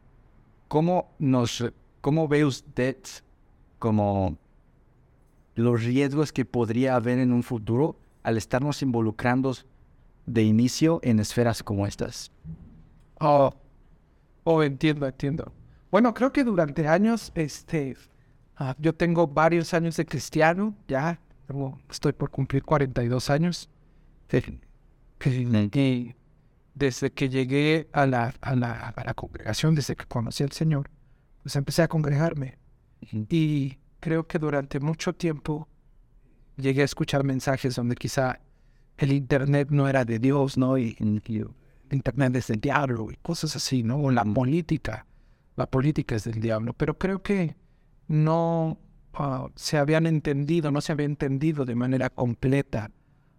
¿Cómo, 0.67 1.11
nos, 1.19 1.71
cómo 2.01 2.27
ve 2.27 2.43
usted 2.43 2.97
como 3.79 4.37
los 5.59 5.83
riesgos 5.83 6.31
que 6.31 6.45
podría 6.45 6.95
haber 6.95 7.19
en 7.19 7.33
un 7.33 7.43
futuro 7.43 7.99
al 8.23 8.37
estarnos 8.37 8.81
involucrando 8.81 9.55
de 10.25 10.43
inicio 10.43 10.99
en 11.03 11.19
esferas 11.19 11.63
como 11.63 11.85
estas. 11.85 12.31
Oh, 13.19 13.53
oh, 14.43 14.63
entiendo, 14.63 15.05
entiendo. 15.07 15.51
Bueno, 15.91 16.13
creo 16.13 16.31
que 16.31 16.43
durante 16.43 16.87
años, 16.87 17.31
este, 17.35 17.97
ah, 18.55 18.75
yo 18.79 18.93
tengo 18.93 19.27
varios 19.27 19.73
años 19.73 19.97
de 19.97 20.05
cristiano, 20.05 20.75
ya, 20.87 21.19
estoy 21.89 22.13
por 22.13 22.29
cumplir 22.29 22.63
42 22.63 23.29
años. 23.29 23.69
Y 25.73 26.15
desde 26.75 27.11
que 27.11 27.27
llegué 27.27 27.89
a 27.91 28.05
la, 28.05 28.33
a 28.41 28.55
la, 28.55 28.89
a 28.89 29.03
la 29.03 29.13
congregación, 29.13 29.75
desde 29.75 29.95
que 29.95 30.05
conocí 30.05 30.43
al 30.43 30.51
Señor, 30.51 30.89
pues 31.41 31.55
empecé 31.55 31.81
a 31.81 31.87
congregarme. 31.87 32.57
Y 33.01 33.78
creo 33.99 34.27
que 34.27 34.39
durante 34.39 34.79
mucho 34.79 35.13
tiempo 35.13 35.67
llegué 36.57 36.81
a 36.81 36.85
escuchar 36.85 37.23
mensajes 37.23 37.75
donde 37.75 37.95
quizá 37.95 38.39
el 38.97 39.11
Internet 39.11 39.69
no 39.71 39.87
era 39.87 40.05
de 40.05 40.19
Dios, 40.19 40.57
¿no? 40.57 40.77
Y, 40.77 40.95
el 40.99 41.51
Internet 41.91 42.35
es 42.35 42.47
del 42.47 42.59
diablo 42.59 43.11
y 43.11 43.15
cosas 43.17 43.55
así, 43.55 43.83
¿no? 43.83 43.97
O 43.97 44.11
la 44.11 44.25
política, 44.25 45.05
la 45.55 45.65
política 45.65 46.15
es 46.15 46.25
del 46.25 46.39
diablo. 46.39 46.73
Pero 46.73 46.97
creo 46.97 47.21
que 47.21 47.55
no 48.07 48.77
ah, 49.13 49.47
se 49.55 49.77
habían 49.77 50.05
entendido, 50.05 50.71
no 50.71 50.81
se 50.81 50.91
había 50.91 51.05
entendido 51.05 51.65
de 51.65 51.75
manera 51.75 52.09
completa 52.09 52.91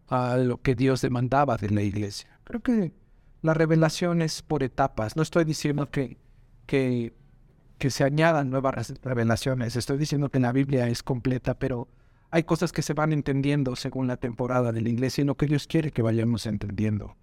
a 0.08 0.36
lo 0.36 0.60
que 0.60 0.74
Dios 0.74 1.02
demandaba 1.02 1.56
de 1.56 1.70
la 1.70 1.82
iglesia. 1.82 2.40
Creo 2.44 2.60
que 2.60 2.92
la 3.42 3.54
revelación 3.54 4.22
es 4.22 4.42
por 4.42 4.62
etapas. 4.62 5.14
No 5.14 5.22
estoy 5.22 5.44
diciendo 5.44 5.90
que 5.90 6.16
que 7.80 7.90
se 7.90 8.04
añadan 8.04 8.50
nuevas 8.50 8.92
revelaciones. 9.02 9.74
Estoy 9.74 9.96
diciendo 9.96 10.28
que 10.28 10.38
la 10.38 10.52
Biblia 10.52 10.86
es 10.86 11.02
completa, 11.02 11.54
pero 11.54 11.88
hay 12.30 12.44
cosas 12.44 12.72
que 12.72 12.82
se 12.82 12.92
van 12.92 13.12
entendiendo 13.12 13.74
según 13.74 14.06
la 14.06 14.18
temporada 14.18 14.70
de 14.70 14.82
la 14.82 14.90
iglesia 14.90 15.22
y 15.22 15.24
lo 15.24 15.34
que 15.34 15.46
Dios 15.46 15.66
quiere 15.66 15.90
que 15.90 16.02
vayamos 16.02 16.44
entendiendo. 16.44 17.16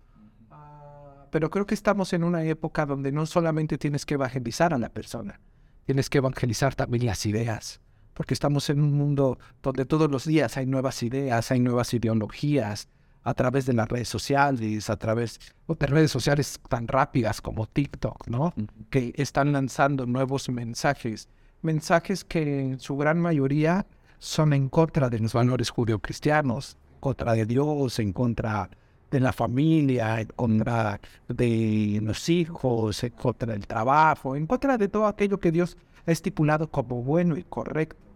Ah, 0.49 1.27
pero 1.31 1.51
creo 1.51 1.67
que 1.67 1.75
estamos 1.75 2.11
en 2.11 2.23
una 2.23 2.43
época 2.43 2.87
donde 2.87 3.11
no 3.11 3.27
solamente 3.27 3.77
tienes 3.77 4.03
que 4.03 4.15
evangelizar 4.15 4.73
a 4.73 4.79
la 4.79 4.89
persona, 4.89 5.39
tienes 5.85 6.09
que 6.09 6.17
evangelizar 6.17 6.73
también 6.73 7.05
las 7.05 7.23
ideas, 7.27 7.79
porque 8.15 8.33
estamos 8.33 8.71
en 8.71 8.81
un 8.81 8.93
mundo 8.93 9.37
donde 9.61 9.85
todos 9.85 10.09
los 10.09 10.25
días 10.25 10.57
hay 10.57 10.65
nuevas 10.65 11.03
ideas, 11.03 11.51
hay 11.51 11.59
nuevas 11.59 11.93
ideologías, 11.93 12.89
a 13.27 13.33
través 13.33 13.65
de 13.65 13.73
las 13.73 13.89
redes 13.89 14.07
sociales, 14.07 14.89
a 14.89 14.95
través 14.95 15.37
de 15.67 15.85
redes 15.85 16.09
sociales 16.09 16.61
tan 16.69 16.87
rápidas 16.87 17.41
como 17.41 17.67
TikTok, 17.67 18.25
¿no? 18.29 18.53
Que 18.89 19.11
están 19.17 19.51
lanzando 19.51 20.05
nuevos 20.05 20.47
mensajes, 20.47 21.27
mensajes 21.61 22.23
que 22.23 22.61
en 22.61 22.79
su 22.79 22.95
gran 22.95 23.19
mayoría 23.19 23.85
son 24.17 24.53
en 24.53 24.69
contra 24.69 25.09
de 25.09 25.19
los 25.19 25.33
valores 25.33 25.71
judio-cristianos, 25.71 26.77
contra 27.01 27.33
de 27.33 27.45
Dios, 27.45 27.99
en 27.99 28.13
contra 28.13 28.69
de 29.11 29.19
la 29.19 29.33
familia, 29.33 30.21
en 30.21 30.27
contra 30.27 31.01
de 31.27 31.99
los 32.01 32.29
hijos, 32.29 33.03
en 33.03 33.11
contra 33.11 33.51
del 33.51 33.67
trabajo, 33.67 34.37
en 34.37 34.47
contra 34.47 34.77
de 34.77 34.87
todo 34.87 35.05
aquello 35.05 35.37
que 35.37 35.51
Dios 35.51 35.75
ha 36.05 36.13
estipulado 36.13 36.71
como 36.71 37.03
bueno 37.03 37.35
y 37.35 37.43
correcto. 37.43 38.06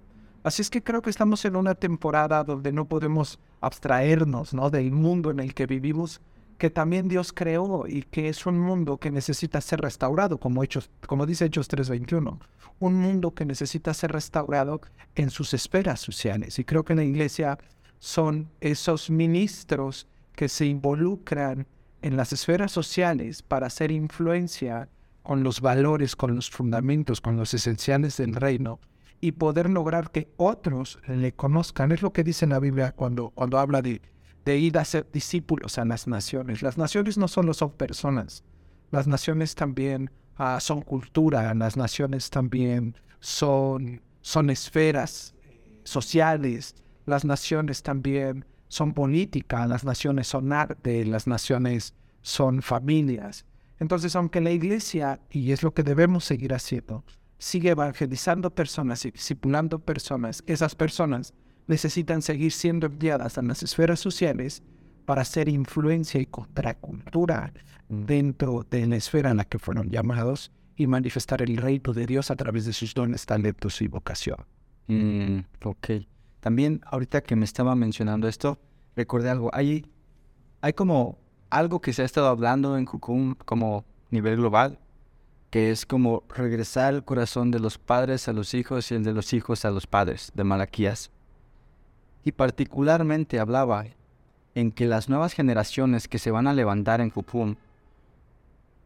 Así 0.43 0.63
es 0.63 0.71
que 0.71 0.81
creo 0.81 1.03
que 1.03 1.11
estamos 1.11 1.45
en 1.45 1.55
una 1.55 1.75
temporada 1.75 2.43
donde 2.43 2.71
no 2.71 2.85
podemos 2.85 3.39
abstraernos 3.59 4.55
¿no? 4.55 4.71
del 4.71 4.91
mundo 4.91 5.29
en 5.29 5.39
el 5.39 5.53
que 5.53 5.67
vivimos, 5.67 6.19
que 6.57 6.71
también 6.71 7.07
Dios 7.07 7.31
creó 7.31 7.85
y 7.87 8.01
que 8.03 8.27
es 8.27 8.47
un 8.47 8.59
mundo 8.59 8.97
que 8.97 9.11
necesita 9.11 9.61
ser 9.61 9.81
restaurado, 9.81 10.39
como, 10.39 10.63
Hechos, 10.63 10.89
como 11.05 11.27
dice 11.27 11.45
Hechos 11.45 11.69
3.21. 11.69 12.39
Un 12.79 12.95
mundo 12.95 13.35
que 13.35 13.45
necesita 13.45 13.93
ser 13.93 14.13
restaurado 14.13 14.81
en 15.13 15.29
sus 15.29 15.53
esferas 15.53 15.99
sociales. 15.99 16.57
Y 16.57 16.65
creo 16.65 16.83
que 16.83 16.93
en 16.93 16.99
la 16.99 17.05
iglesia 17.05 17.59
son 17.99 18.49
esos 18.61 19.11
ministros 19.11 20.07
que 20.33 20.49
se 20.49 20.65
involucran 20.65 21.67
en 22.01 22.17
las 22.17 22.33
esferas 22.33 22.71
sociales 22.71 23.43
para 23.43 23.67
hacer 23.67 23.91
influencia 23.91 24.89
con 25.21 25.43
los 25.43 25.61
valores, 25.61 26.15
con 26.15 26.35
los 26.35 26.49
fundamentos, 26.49 27.21
con 27.21 27.37
los 27.37 27.53
esenciales 27.53 28.17
del 28.17 28.33
reino 28.33 28.79
y 29.21 29.33
poder 29.33 29.69
lograr 29.69 30.11
que 30.11 30.29
otros 30.35 30.99
le 31.07 31.31
conozcan. 31.33 31.91
Es 31.91 32.01
lo 32.01 32.11
que 32.11 32.23
dice 32.23 32.47
la 32.47 32.59
Biblia 32.59 32.91
cuando, 32.91 33.29
cuando 33.29 33.59
habla 33.59 33.81
de, 33.81 34.01
de 34.43 34.57
ir 34.57 34.77
a 34.77 34.85
ser 34.85 35.07
discípulos 35.11 35.77
a 35.77 35.85
las 35.85 36.07
naciones. 36.07 36.61
Las 36.61 36.77
naciones 36.77 37.17
no 37.17 37.27
solo 37.27 37.53
son 37.53 37.71
personas, 37.71 38.43
las 38.89 39.07
naciones 39.07 39.55
también 39.55 40.09
ah, 40.37 40.59
son 40.59 40.81
cultura, 40.81 41.53
las 41.53 41.77
naciones 41.77 42.29
también 42.29 42.95
son, 43.19 44.01
son 44.21 44.49
esferas 44.49 45.35
sociales, 45.83 46.75
las 47.05 47.23
naciones 47.23 47.83
también 47.83 48.45
son 48.67 48.93
política, 48.93 49.67
las 49.67 49.83
naciones 49.83 50.27
son 50.27 50.51
arte, 50.51 51.05
las 51.05 51.27
naciones 51.27 51.93
son 52.21 52.61
familias. 52.61 53.45
Entonces, 53.79 54.15
aunque 54.15 54.41
la 54.41 54.51
iglesia, 54.51 55.19
y 55.29 55.51
es 55.51 55.63
lo 55.63 55.73
que 55.73 55.83
debemos 55.83 56.23
seguir 56.23 56.53
haciendo, 56.53 57.03
sigue 57.41 57.71
evangelizando 57.71 58.53
personas 58.53 59.03
y 59.03 59.09
discipulando 59.09 59.79
personas, 59.79 60.43
esas 60.45 60.75
personas 60.75 61.33
necesitan 61.65 62.21
seguir 62.21 62.51
siendo 62.51 62.85
enviadas 62.85 63.39
a 63.39 63.41
las 63.41 63.63
esferas 63.63 63.99
sociales 63.99 64.61
para 65.05 65.23
hacer 65.23 65.49
influencia 65.49 66.21
y 66.21 66.27
contracultura 66.27 67.51
mm. 67.89 68.05
dentro 68.05 68.63
de 68.69 68.85
la 68.85 68.95
esfera 68.95 69.31
en 69.31 69.37
la 69.37 69.45
que 69.45 69.57
fueron 69.57 69.89
llamados 69.89 70.51
y 70.75 70.85
manifestar 70.85 71.41
el 71.41 71.57
reino 71.57 71.93
de 71.93 72.05
Dios 72.05 72.29
a 72.29 72.35
través 72.35 72.65
de 72.65 72.73
sus 72.73 72.93
dones, 72.93 73.25
talentos 73.25 73.81
y 73.81 73.87
vocación. 73.87 74.37
Mm, 74.85 75.39
ok. 75.63 75.87
También 76.41 76.81
ahorita 76.85 77.21
que 77.21 77.35
me 77.35 77.45
estaba 77.45 77.73
mencionando 77.73 78.27
esto, 78.27 78.59
recordé 78.95 79.31
algo. 79.31 79.49
Hay, 79.51 79.87
hay 80.61 80.73
como 80.73 81.17
algo 81.49 81.81
que 81.81 81.91
se 81.91 82.03
ha 82.03 82.05
estado 82.05 82.27
hablando 82.27 82.77
en 82.77 82.85
Cucum 82.85 83.33
como 83.33 83.83
nivel 84.11 84.37
global, 84.37 84.77
que 85.51 85.69
es 85.69 85.85
como 85.85 86.23
regresar 86.29 86.93
el 86.93 87.03
corazón 87.03 87.51
de 87.51 87.59
los 87.59 87.77
padres 87.77 88.27
a 88.29 88.33
los 88.33 88.53
hijos 88.53 88.89
y 88.89 88.95
el 88.95 89.03
de 89.03 89.13
los 89.13 89.33
hijos 89.33 89.65
a 89.65 89.69
los 89.69 89.85
padres, 89.85 90.31
de 90.33 90.45
Malaquías. 90.45 91.11
Y 92.23 92.31
particularmente 92.31 93.37
hablaba 93.37 93.85
en 94.55 94.71
que 94.71 94.85
las 94.85 95.09
nuevas 95.09 95.33
generaciones 95.33 96.07
que 96.07 96.19
se 96.19 96.31
van 96.31 96.47
a 96.47 96.53
levantar 96.53 97.01
en 97.01 97.09
Cupum 97.09 97.57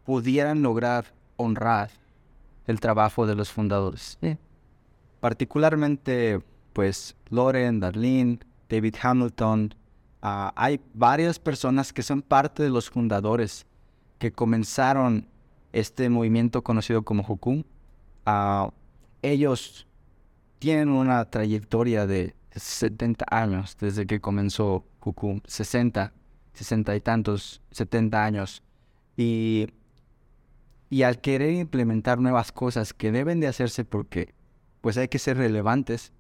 pudieran 0.05 0.63
lograr 0.63 1.05
honrar 1.37 1.91
el 2.65 2.79
trabajo 2.79 3.27
de 3.27 3.35
los 3.35 3.51
fundadores. 3.51 4.17
Particularmente, 5.19 6.41
pues, 6.73 7.15
Loren, 7.29 7.79
Darlene, 7.79 8.39
David 8.69 8.95
Hamilton, 8.99 9.75
ah, 10.23 10.51
hay 10.55 10.81
varias 10.95 11.37
personas 11.37 11.93
que 11.93 12.01
son 12.01 12.23
parte 12.23 12.63
de 12.63 12.69
los 12.69 12.89
fundadores 12.89 13.67
que 14.17 14.31
comenzaron 14.31 15.27
este 15.75 16.09
movimiento 16.09 16.63
conocido 16.63 17.03
como 17.03 17.25
Hukum, 17.27 17.63
ah, 18.25 18.71
ellos 19.21 19.87
tienen 20.57 20.87
una 20.87 21.25
trayectoria 21.29 22.07
de 22.07 22.33
70 22.51 23.25
años 23.29 23.75
desde 23.77 24.07
que 24.07 24.21
comenzó 24.21 24.85
Hukum, 25.03 25.41
60, 25.45 26.13
60 26.53 26.95
y 26.95 27.01
tantos, 27.01 27.61
70 27.71 28.23
años. 28.23 28.63
Y, 29.17 29.67
y 30.89 31.03
al 31.03 31.19
querer 31.19 31.51
implementar 31.51 32.19
nuevas 32.19 32.53
cosas 32.53 32.93
que 32.93 33.11
deben 33.11 33.41
de 33.41 33.47
hacerse 33.47 33.83
porque 33.83 34.33
pues 34.79 34.97
hay 34.97 35.09
que 35.09 35.19
ser 35.19 35.35
relevantes, 35.35 36.13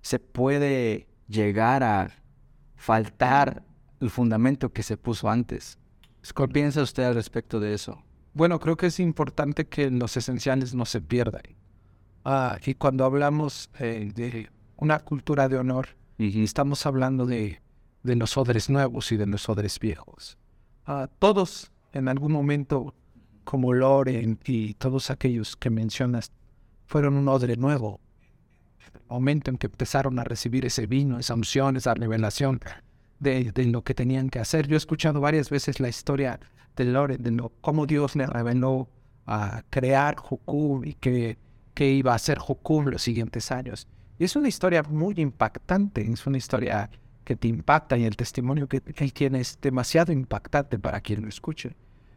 se 0.00 0.18
puede 0.18 1.06
llegar 1.28 1.84
a 1.84 2.10
faltar 2.74 3.62
el 4.00 4.10
fundamento 4.10 4.72
que 4.72 4.82
se 4.82 4.96
puso 4.96 5.28
antes. 5.28 5.78
¿Qué 6.34 6.48
piensa 6.48 6.82
usted 6.82 7.04
al 7.04 7.14
respecto 7.14 7.60
de 7.60 7.74
eso? 7.74 8.02
Bueno, 8.36 8.60
creo 8.60 8.76
que 8.76 8.88
es 8.88 9.00
importante 9.00 9.64
que 9.64 9.90
los 9.90 10.14
esenciales 10.18 10.74
no 10.74 10.84
se 10.84 11.00
pierdan. 11.00 11.40
Ah, 12.22 12.58
y 12.66 12.74
cuando 12.74 13.06
hablamos 13.06 13.70
eh, 13.78 14.12
de 14.14 14.50
una 14.76 14.98
cultura 14.98 15.48
de 15.48 15.56
honor, 15.56 15.88
estamos 16.18 16.84
hablando 16.84 17.24
de, 17.24 17.62
de 18.02 18.14
los 18.14 18.36
odres 18.36 18.68
nuevos 18.68 19.10
y 19.10 19.16
de 19.16 19.24
los 19.24 19.48
odres 19.48 19.80
viejos. 19.80 20.36
Ah, 20.84 21.08
todos 21.18 21.72
en 21.94 22.08
algún 22.08 22.30
momento, 22.30 22.92
como 23.44 23.72
Loren 23.72 24.38
y 24.44 24.74
todos 24.74 25.08
aquellos 25.10 25.56
que 25.56 25.70
mencionas, 25.70 26.30
fueron 26.84 27.16
un 27.16 27.28
odre 27.28 27.56
nuevo. 27.56 28.00
El 28.92 29.00
momento 29.08 29.50
en 29.50 29.56
que 29.56 29.68
empezaron 29.68 30.18
a 30.18 30.24
recibir 30.24 30.66
ese 30.66 30.86
vino, 30.86 31.18
esa 31.18 31.32
unción, 31.32 31.78
esa 31.78 31.94
revelación 31.94 32.60
de, 33.18 33.50
de 33.50 33.64
lo 33.64 33.82
que 33.82 33.94
tenían 33.94 34.28
que 34.28 34.40
hacer. 34.40 34.68
Yo 34.68 34.74
he 34.74 34.76
escuchado 34.76 35.22
varias 35.22 35.48
veces 35.48 35.80
la 35.80 35.88
historia 35.88 36.38
de 36.76 36.84
Loren, 36.84 37.22
de 37.22 37.50
cómo 37.60 37.86
Dios 37.86 38.14
le 38.16 38.26
reveló 38.26 38.88
a 39.26 39.62
crear 39.70 40.16
Jukum 40.16 40.84
y 40.84 40.94
que, 40.94 41.38
que 41.74 41.90
iba 41.90 42.14
a 42.14 42.18
ser 42.18 42.38
Jukum 42.38 42.86
los 42.86 43.02
siguientes 43.02 43.50
años. 43.50 43.88
Y 44.18 44.24
es 44.24 44.36
una 44.36 44.48
historia 44.48 44.82
muy 44.82 45.14
impactante, 45.16 46.10
es 46.10 46.26
una 46.26 46.38
historia 46.38 46.90
que 47.24 47.36
te 47.36 47.48
impacta 47.48 47.98
y 47.98 48.04
el 48.04 48.16
testimonio 48.16 48.68
que 48.68 48.82
él 48.96 49.12
tiene 49.12 49.40
es 49.40 49.58
demasiado 49.60 50.12
impactante 50.12 50.78
para 50.78 51.00
quien 51.00 51.22
lo 51.22 51.28
escuche. 51.28 51.74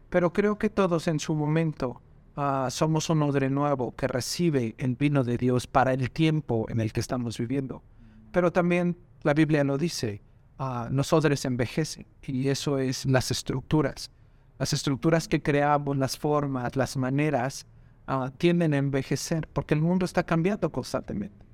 Pero 0.10 0.34
creo 0.34 0.58
que 0.58 0.70
todos 0.70 1.08
en 1.08 1.20
su 1.20 1.36
momento 1.36 2.02
ah, 2.36 2.68
somos 2.70 3.10
un 3.10 3.22
odre 3.24 3.50
nuevo 3.50 3.96
que 3.96 4.08
recibe 4.08 4.76
el 4.78 4.96
vino 4.96 5.24
de 5.24 5.38
Dios 5.38 5.68
para 5.68 5.94
el 5.94 6.12
tiempo 6.12 6.68
en 6.70 6.80
el 6.80 6.94
que 6.94 7.00
estamos 7.00 7.38
viviendo. 7.38 7.84
Pero 8.32 8.52
también 8.52 8.98
la 9.24 9.34
Biblia 9.34 9.64
lo 9.64 9.78
dice, 9.78 10.22
uh, 10.60 10.92
los 10.92 11.12
odres 11.14 11.46
envejecen 11.46 12.06
y 12.22 12.48
eso 12.50 12.80
es 12.80 13.06
las 13.06 13.32
estructuras. 13.32 14.12
Las 14.60 14.74
estructuras 14.74 15.28
que 15.28 15.42
creamos, 15.42 15.98
las 15.98 16.18
formas, 16.18 16.76
las 16.76 16.98
maneras, 16.98 17.66
uh, 18.08 18.30
tienden 18.38 18.74
a 18.74 18.78
envejecer 18.78 19.48
porque 19.52 19.74
el 19.74 19.82
mundo 19.82 20.06
está 20.06 20.24
cambiando 20.24 20.72
constantemente. 20.72 21.46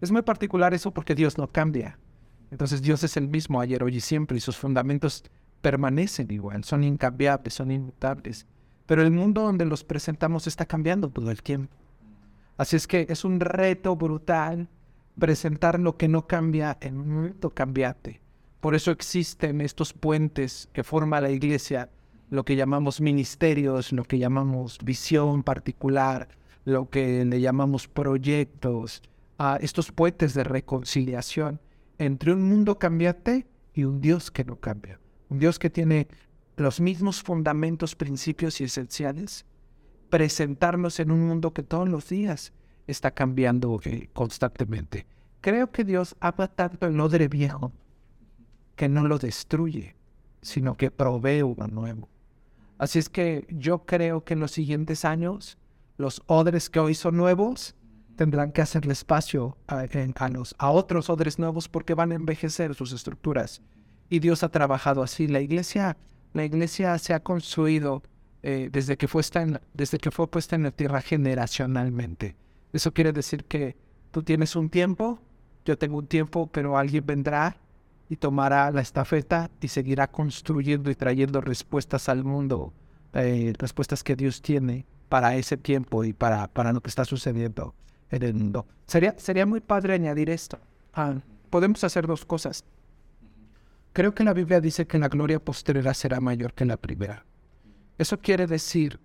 Es 0.00 0.12
muy 0.12 0.22
particular 0.22 0.72
eso 0.72 0.92
porque 0.92 1.14
Dios 1.14 1.38
no 1.38 1.48
cambia. 1.48 1.98
Entonces 2.50 2.82
Dios 2.82 3.02
es 3.02 3.16
el 3.16 3.28
mismo 3.28 3.60
ayer, 3.60 3.82
hoy 3.82 3.96
y 3.96 4.00
siempre 4.00 4.36
y 4.36 4.40
sus 4.40 4.56
fundamentos 4.56 5.24
permanecen 5.60 6.30
igual, 6.30 6.64
son 6.64 6.84
incambiables, 6.84 7.54
son 7.54 7.70
inmutables. 7.70 8.46
Pero 8.86 9.02
el 9.02 9.10
mundo 9.10 9.42
donde 9.42 9.64
los 9.64 9.84
presentamos 9.84 10.46
está 10.46 10.66
cambiando 10.66 11.10
todo 11.10 11.30
el 11.30 11.42
tiempo. 11.42 11.74
Así 12.56 12.76
es 12.76 12.86
que 12.86 13.06
es 13.08 13.24
un 13.24 13.40
reto 13.40 13.96
brutal 13.96 14.68
presentar 15.18 15.78
lo 15.78 15.96
que 15.96 16.08
no 16.08 16.26
cambia 16.26 16.76
en 16.80 16.98
un 16.98 17.08
momento 17.08 17.50
cambiante. 17.50 18.20
Por 18.60 18.74
eso 18.74 18.90
existen 18.90 19.60
estos 19.60 19.92
puentes 19.92 20.68
que 20.72 20.84
forma 20.84 21.20
la 21.20 21.30
iglesia, 21.30 21.88
lo 22.30 22.44
que 22.44 22.56
llamamos 22.56 23.00
ministerios, 23.00 23.92
lo 23.92 24.04
que 24.04 24.18
llamamos 24.18 24.78
visión 24.82 25.42
particular, 25.42 26.28
lo 26.64 26.88
que 26.88 27.24
le 27.24 27.40
llamamos 27.40 27.88
proyectos, 27.88 29.02
estos 29.60 29.90
puentes 29.90 30.34
de 30.34 30.44
reconciliación 30.44 31.60
entre 31.98 32.32
un 32.32 32.42
mundo 32.42 32.78
cambiante 32.78 33.46
y 33.74 33.84
un 33.84 34.00
Dios 34.00 34.30
que 34.30 34.44
no 34.44 34.56
cambia. 34.56 35.00
Un 35.28 35.38
Dios 35.38 35.58
que 35.58 35.70
tiene 35.70 36.08
los 36.56 36.80
mismos 36.80 37.22
fundamentos, 37.22 37.94
principios 37.94 38.60
y 38.60 38.64
esenciales. 38.64 39.44
Presentarnos 40.08 41.00
en 41.00 41.10
un 41.10 41.26
mundo 41.26 41.52
que 41.52 41.62
todos 41.62 41.88
los 41.88 42.08
días 42.08 42.52
está 42.86 43.12
cambiando 43.12 43.80
eh, 43.84 44.08
constantemente. 44.12 45.06
Creo 45.40 45.70
que 45.70 45.84
Dios 45.84 46.16
ama 46.20 46.48
tanto 46.48 46.86
el 46.86 47.00
odre 47.00 47.28
viejo 47.28 47.72
que 48.76 48.88
no 48.88 49.06
lo 49.06 49.18
destruye, 49.18 49.94
sino 50.42 50.76
que 50.76 50.90
provee 50.90 51.42
uno 51.42 51.66
nuevo. 51.68 52.08
Así 52.80 52.98
es 52.98 53.10
que 53.10 53.46
yo 53.50 53.84
creo 53.84 54.24
que 54.24 54.32
en 54.32 54.40
los 54.40 54.52
siguientes 54.52 55.04
años, 55.04 55.58
los 55.98 56.22
odres 56.24 56.70
que 56.70 56.80
hoy 56.80 56.94
son 56.94 57.14
nuevos 57.18 57.74
tendrán 58.16 58.52
que 58.52 58.62
hacerle 58.62 58.94
espacio 58.94 59.58
a, 59.66 59.84
a 60.56 60.70
otros 60.70 61.10
odres 61.10 61.38
nuevos 61.38 61.68
porque 61.68 61.92
van 61.92 62.10
a 62.10 62.14
envejecer 62.14 62.74
sus 62.74 62.92
estructuras. 62.92 63.60
Y 64.08 64.20
Dios 64.20 64.42
ha 64.44 64.48
trabajado 64.48 65.02
así. 65.02 65.28
La 65.28 65.42
iglesia, 65.42 65.98
la 66.32 66.46
iglesia 66.46 66.96
se 66.96 67.12
ha 67.12 67.20
construido 67.22 68.02
eh, 68.42 68.70
desde, 68.72 68.96
que 68.96 69.08
fue 69.08 69.22
desde 69.74 69.98
que 69.98 70.10
fue 70.10 70.30
puesta 70.30 70.56
en 70.56 70.62
la 70.62 70.70
tierra 70.70 71.02
generacionalmente. 71.02 72.34
Eso 72.72 72.94
quiere 72.94 73.12
decir 73.12 73.44
que 73.44 73.76
tú 74.10 74.22
tienes 74.22 74.56
un 74.56 74.70
tiempo, 74.70 75.20
yo 75.66 75.76
tengo 75.76 75.98
un 75.98 76.06
tiempo, 76.06 76.46
pero 76.50 76.78
alguien 76.78 77.04
vendrá 77.04 77.58
y 78.10 78.16
tomará 78.16 78.72
la 78.72 78.80
estafeta 78.80 79.50
y 79.60 79.68
seguirá 79.68 80.10
construyendo 80.10 80.90
y 80.90 80.96
trayendo 80.96 81.40
respuestas 81.40 82.08
al 82.08 82.24
mundo, 82.24 82.74
eh, 83.14 83.52
respuestas 83.56 84.02
que 84.02 84.16
Dios 84.16 84.42
tiene 84.42 84.84
para 85.08 85.36
ese 85.36 85.56
tiempo 85.56 86.02
y 86.02 86.12
para, 86.12 86.48
para 86.48 86.72
lo 86.72 86.80
que 86.80 86.88
está 86.88 87.04
sucediendo 87.04 87.72
en 88.10 88.24
el 88.24 88.34
mundo. 88.34 88.66
Sería, 88.84 89.14
sería 89.16 89.46
muy 89.46 89.60
padre 89.60 89.94
añadir 89.94 90.28
esto. 90.28 90.58
Ah, 90.92 91.14
podemos 91.50 91.84
hacer 91.84 92.08
dos 92.08 92.24
cosas. 92.24 92.64
Creo 93.92 94.12
que 94.12 94.24
la 94.24 94.32
Biblia 94.32 94.60
dice 94.60 94.88
que 94.88 94.98
la 94.98 95.08
gloria 95.08 95.38
posterior 95.38 95.94
será 95.94 96.20
mayor 96.20 96.52
que 96.52 96.64
la 96.64 96.76
primera. 96.76 97.24
Eso 97.96 98.18
quiere 98.18 98.48
decir 98.48 98.98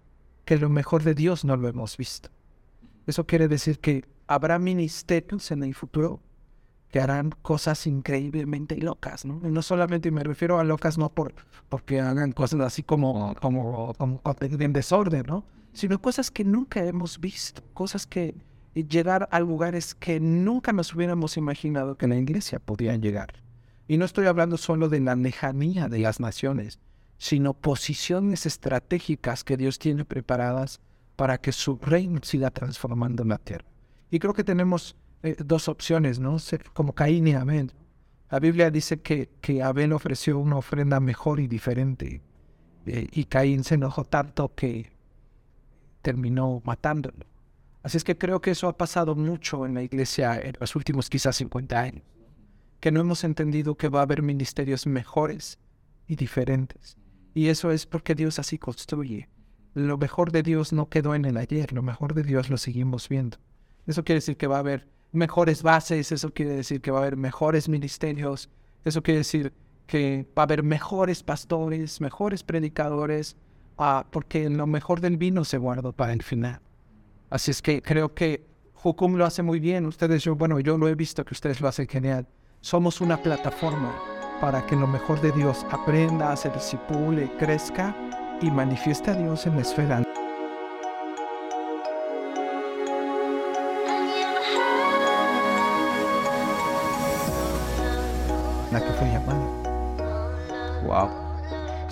que 0.45 0.58
lo 0.58 0.69
mejor 0.69 1.03
de 1.03 1.13
Dios 1.13 1.45
no 1.45 1.56
lo 1.58 1.67
hemos 1.67 1.95
visto. 1.95 2.29
Eso 3.06 3.27
quiere 3.27 3.47
decir 3.47 3.77
que 3.77 4.03
habrá 4.25 4.58
ministerios 4.58 5.51
en 5.51 5.62
el 5.62 5.75
futuro 5.75 6.21
que 6.95 7.01
harán 7.01 7.31
cosas 7.41 7.88
increíblemente 7.88 8.77
locas, 8.77 9.25
¿no? 9.25 9.41
Y 9.43 9.51
no 9.51 9.62
solamente 9.62 10.12
me 10.12 10.23
refiero 10.23 10.60
a 10.60 10.63
locas 10.63 10.97
no 10.97 11.10
por 11.10 11.36
porque 11.67 11.99
hagan 11.99 12.31
cosas 12.31 12.62
así 12.62 12.84
como 12.84 13.36
como, 13.41 13.93
como, 13.95 14.21
en 14.41 14.71
desorden, 14.71 15.25
¿no? 15.27 15.43
Sino 15.73 16.01
cosas 16.01 16.31
que 16.31 16.45
nunca 16.45 16.86
hemos 16.86 17.19
visto, 17.19 17.62
cosas 17.73 18.08
que 18.08 18.34
llegar 18.75 19.27
a 19.29 19.41
lugares 19.41 19.93
que 19.93 20.21
nunca 20.21 20.71
nos 20.71 20.95
hubiéramos 20.95 21.36
imaginado 21.36 21.97
que 21.97 22.08
la 22.08 22.15
iglesia 22.15 22.60
podía 22.60 22.95
llegar. 22.95 23.43
Y 23.89 23.97
no 23.97 24.05
estoy 24.05 24.27
hablando 24.27 24.55
solo 24.55 24.88
de 24.88 25.01
la 25.01 25.15
lejanía 25.15 25.89
de 25.89 25.99
las 25.99 26.21
naciones, 26.21 26.79
sino 27.17 27.55
posiciones 27.55 28.45
estratégicas 28.45 29.43
que 29.43 29.58
Dios 29.58 29.79
tiene 29.79 30.05
preparadas 30.05 30.79
para 31.17 31.39
que 31.39 31.51
su 31.51 31.75
reino 31.75 32.21
siga 32.23 32.51
transformando 32.51 33.25
la 33.25 33.38
tierra. 33.38 33.65
Y 34.10 34.19
creo 34.19 34.34
que 34.34 34.45
tenemos 34.45 34.95
eh, 35.23 35.36
dos 35.39 35.67
opciones, 35.67 36.19
¿no? 36.19 36.38
Como 36.73 36.93
Caín 36.93 37.28
y 37.28 37.34
Abel. 37.34 37.71
La 38.30 38.39
Biblia 38.39 38.71
dice 38.71 39.01
que, 39.01 39.30
que 39.41 39.62
Abel 39.62 39.93
ofreció 39.93 40.39
una 40.39 40.58
ofrenda 40.58 40.99
mejor 40.99 41.39
y 41.39 41.47
diferente. 41.47 42.21
Eh, 42.86 43.08
y 43.12 43.25
Caín 43.25 43.63
se 43.63 43.75
enojó 43.75 44.04
tanto 44.04 44.54
que 44.54 44.91
terminó 46.01 46.62
matándolo. 46.65 47.25
Así 47.82 47.97
es 47.97 48.04
que 48.04 48.17
creo 48.17 48.41
que 48.41 48.51
eso 48.51 48.67
ha 48.67 48.78
pasado 48.78 49.15
mucho 49.15 49.65
en 49.65 49.75
la 49.75 49.84
iglesia 49.84 50.39
en 50.39 50.56
los 50.60 50.75
últimos 50.75 51.10
quizás 51.10 51.36
50 51.36 51.80
años. 51.80 52.04
Que 52.80 52.91
no 52.91 52.99
hemos 52.99 53.23
entendido 53.23 53.75
que 53.75 53.89
va 53.89 53.99
a 53.99 54.04
haber 54.04 54.21
ministerios 54.21 54.88
mejores 54.88 55.60
y 56.08 56.15
diferentes. 56.15 56.97
Y 57.34 57.49
eso 57.49 57.71
es 57.71 57.86
porque 57.86 58.15
Dios 58.15 58.39
así 58.39 58.58
construye. 58.58 59.30
Lo 59.73 59.97
mejor 59.97 60.32
de 60.32 60.41
Dios 60.41 60.73
no 60.73 60.89
quedó 60.89 61.15
en 61.15 61.25
el 61.25 61.38
ayer, 61.38 61.73
lo 61.73 61.82
mejor 61.82 62.13
de 62.13 62.23
Dios 62.23 62.49
lo 62.49 62.58
seguimos 62.58 63.10
viendo. 63.10 63.38
Eso 63.86 64.04
quiere 64.04 64.17
decir 64.17 64.38
que 64.38 64.47
va 64.47 64.56
a 64.56 64.60
haber 64.60 64.88
mejores 65.15 65.63
bases, 65.63 66.12
eso 66.12 66.32
quiere 66.32 66.56
decir 66.56 66.82
que 66.82 66.91
va 66.91 66.99
a 66.99 67.01
haber 67.01 67.17
mejores 67.17 67.69
ministerios, 67.69 68.49
eso 68.84 69.01
quiere 69.01 69.19
decir 69.19 69.54
que 69.88 70.25
va 70.38 70.43
a 70.43 70.45
haber 70.45 70.63
mejores 70.63 71.23
pastores, 71.23 72.01
mejores 72.01 72.43
predicadores, 72.43 73.36
ah, 73.78 74.06
porque 74.12 74.49
lo 74.49 74.67
mejor 74.67 75.01
del 75.01 75.17
vino 75.17 75.45
se 75.45 75.58
guardó 75.58 75.93
para 75.93 76.13
el 76.13 76.23
final. 76.23 76.60
Así 77.30 77.51
es 77.51 77.62
que 77.62 77.82
creo 77.82 78.13
que 78.13 78.45
Jukum 78.73 79.15
lo 79.15 79.25
hace 79.25 79.41
muy 79.41 79.60
bien. 79.60 79.86
Ustedes, 79.86 80.23
yo, 80.23 80.36
bueno, 80.36 80.60
yo 80.60 80.78
lo 80.78 80.88
he 80.88 80.95
visto 80.95 81.25
que 81.25 81.34
ustedes 81.34 81.60
lo 81.60 81.67
hacen 81.67 81.88
genial. 81.88 82.28
Somos 82.62 83.01
una 83.01 83.17
plataforma 83.21 83.95
para 84.39 84.65
que 84.65 84.75
lo 84.75 84.88
mejor 84.88 85.21
de 85.21 85.32
Dios 85.32 85.65
aprenda, 85.71 86.36
se 86.36 86.49
disipule, 86.49 87.32
crezca 87.38 87.95
y 88.41 88.51
manifieste 88.51 89.12
a 89.12 89.15
Dios 89.15 89.47
en 89.47 89.56
la 89.56 89.62
esfera 89.62 90.04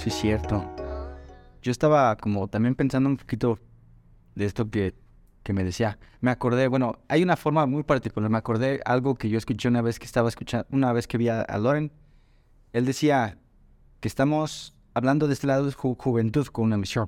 sí 0.03 0.09
es 0.09 0.15
cierto. 0.15 0.65
Yo 1.61 1.71
estaba 1.71 2.17
como 2.17 2.49
también 2.49 2.75
pensando 2.75 3.07
un 3.07 3.15
poquito 3.15 3.57
de 4.35 4.43
esto 4.43 4.69
que, 4.69 4.93
que 5.43 5.53
me 5.53 5.63
decía. 5.63 5.97
Me 6.19 6.29
acordé, 6.29 6.67
bueno, 6.67 6.99
hay 7.07 7.23
una 7.23 7.37
forma 7.37 7.65
muy 7.65 7.83
particular. 7.83 8.29
Me 8.29 8.37
acordé 8.37 8.81
algo 8.83 9.15
que 9.15 9.29
yo 9.29 9.37
escuché 9.37 9.69
una 9.69 9.81
vez 9.81 9.99
que 9.99 10.05
estaba 10.05 10.27
escuchando, 10.27 10.67
una 10.71 10.91
vez 10.91 11.07
que 11.07 11.17
vi 11.17 11.29
a, 11.29 11.45
Loren. 11.57 11.89
Él 12.73 12.85
decía 12.85 13.37
que 14.01 14.09
estamos 14.09 14.75
hablando 14.93 15.27
de 15.27 15.35
este 15.35 15.47
lado 15.47 15.65
de 15.65 15.71
juventud 15.71 16.47
con 16.47 16.65
una 16.65 16.75
misión, 16.77 17.07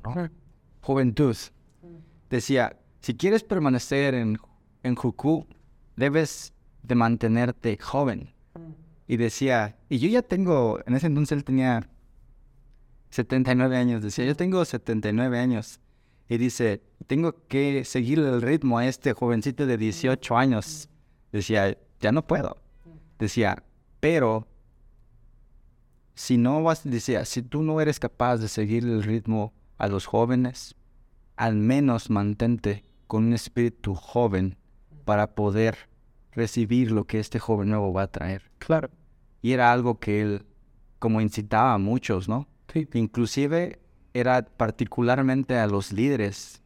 Juventud. 0.79 1.35
Decía, 2.29 2.77
si 3.01 3.15
quieres 3.17 3.43
permanecer 3.43 4.13
en, 4.13 4.37
en 4.83 4.95
Juku, 4.95 5.47
debes 5.97 6.53
de 6.81 6.95
mantenerte 6.95 7.77
joven 7.77 8.33
y 9.05 9.17
decía, 9.17 9.75
y 9.89 9.97
yo 9.97 10.07
ya 10.07 10.21
tengo, 10.21 10.79
en 10.85 10.95
ese 10.95 11.07
entonces 11.07 11.37
él 11.37 11.43
tenía 11.43 11.89
79 13.15 13.77
años, 13.77 14.01
decía, 14.01 14.25
yo 14.25 14.35
tengo 14.35 14.63
79 14.65 15.39
años. 15.39 15.79
Y 16.27 16.37
dice, 16.37 16.81
tengo 17.07 17.47
que 17.47 17.85
seguir 17.85 18.19
el 18.19 18.41
ritmo 18.41 18.77
a 18.77 18.87
este 18.87 19.13
jovencito 19.13 19.65
de 19.65 19.77
18 19.77 20.37
años. 20.37 20.89
Decía, 21.31 21.77
ya 22.01 22.11
no 22.11 22.27
puedo. 22.27 22.57
Decía, 23.17 23.63
pero 24.01 24.47
si 26.13 26.37
no 26.37 26.61
vas, 26.61 26.83
decía, 26.83 27.23
si 27.23 27.41
tú 27.41 27.63
no 27.63 27.79
eres 27.79 27.99
capaz 27.99 28.37
de 28.37 28.49
seguir 28.49 28.83
el 28.83 29.03
ritmo 29.03 29.53
a 29.77 29.87
los 29.87 30.05
jóvenes, 30.05 30.75
al 31.37 31.55
menos 31.55 32.09
mantente 32.09 32.83
con 33.07 33.25
un 33.25 33.33
espíritu 33.33 33.95
joven 33.95 34.57
para 35.05 35.35
poder 35.35 35.77
recibir 36.31 36.91
lo 36.91 37.05
que 37.05 37.19
este 37.19 37.39
joven 37.39 37.69
nuevo 37.69 37.93
va 37.93 38.03
a 38.03 38.11
traer. 38.11 38.51
Claro. 38.57 38.89
Y 39.41 39.53
era 39.53 39.71
algo 39.71 39.99
que 39.99 40.21
él 40.21 40.45
como 40.99 41.21
incitaba 41.21 41.75
a 41.75 41.77
muchos, 41.77 42.27
¿no? 42.27 42.47
Sí. 42.75 42.87
Inclusive 42.93 43.79
era 44.13 44.43
particularmente 44.43 45.57
a 45.57 45.65
los 45.65 45.93
líderes, 45.93 46.61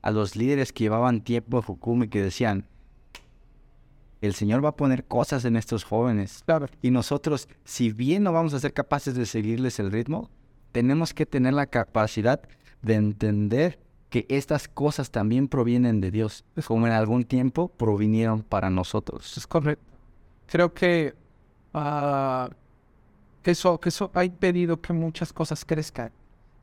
a 0.00 0.12
los 0.12 0.36
líderes 0.36 0.72
que 0.72 0.84
llevaban 0.84 1.22
tiempo 1.22 1.56
en 1.56 1.62
Fukumi 1.64 2.08
que 2.08 2.22
decían, 2.22 2.68
el 4.20 4.34
Señor 4.34 4.64
va 4.64 4.70
a 4.70 4.76
poner 4.76 5.04
cosas 5.04 5.44
en 5.44 5.56
estos 5.56 5.82
jóvenes. 5.82 6.44
Claro. 6.46 6.66
Y 6.82 6.90
nosotros, 6.92 7.48
si 7.64 7.90
bien 7.90 8.22
no 8.22 8.32
vamos 8.32 8.54
a 8.54 8.60
ser 8.60 8.72
capaces 8.72 9.16
de 9.16 9.26
seguirles 9.26 9.80
el 9.80 9.90
ritmo, 9.90 10.30
tenemos 10.70 11.12
que 11.12 11.26
tener 11.26 11.52
la 11.52 11.66
capacidad 11.66 12.40
de 12.82 12.94
entender 12.94 13.80
que 14.10 14.26
estas 14.28 14.68
cosas 14.68 15.10
también 15.10 15.48
provienen 15.48 16.00
de 16.00 16.12
Dios, 16.12 16.44
como 16.66 16.86
en 16.86 16.92
algún 16.92 17.24
tiempo 17.24 17.68
provinieron 17.68 18.42
para 18.42 18.70
nosotros. 18.70 19.36
Es 19.36 19.46
correcto. 19.48 19.84
Creo 20.46 20.72
que 20.72 21.14
ah, 23.50 23.52
eso, 23.52 23.80
que 23.80 23.88
eso 23.88 24.10
ha 24.14 24.24
impedido 24.24 24.80
que 24.80 24.92
muchas 24.92 25.32
cosas 25.32 25.64
crezcan 25.64 26.12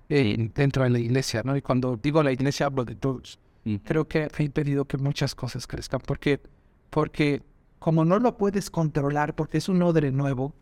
eh, 0.09 0.49
dentro 0.53 0.83
de 0.83 0.89
la 0.89 0.99
iglesia, 0.99 1.41
¿no? 1.43 1.55
Y 1.55 1.61
cuando 1.61 1.97
digo 1.97 2.21
la 2.23 2.31
iglesia 2.31 2.65
hablo 2.65 2.85
de 2.85 2.95
todos. 2.95 3.39
Creo 3.83 4.07
que 4.07 4.27
ha 4.35 4.43
impedido 4.43 4.85
que 4.85 4.97
muchas 4.97 5.35
cosas 5.35 5.67
crezcan 5.67 6.01
porque, 6.03 6.41
porque 6.89 7.43
como 7.77 8.05
no 8.05 8.17
lo 8.17 8.35
puedes 8.35 8.71
controlar 8.71 9.35
porque 9.35 9.59
es 9.59 9.69
un 9.69 9.83
odre 9.83 10.11
nuevo 10.11 10.55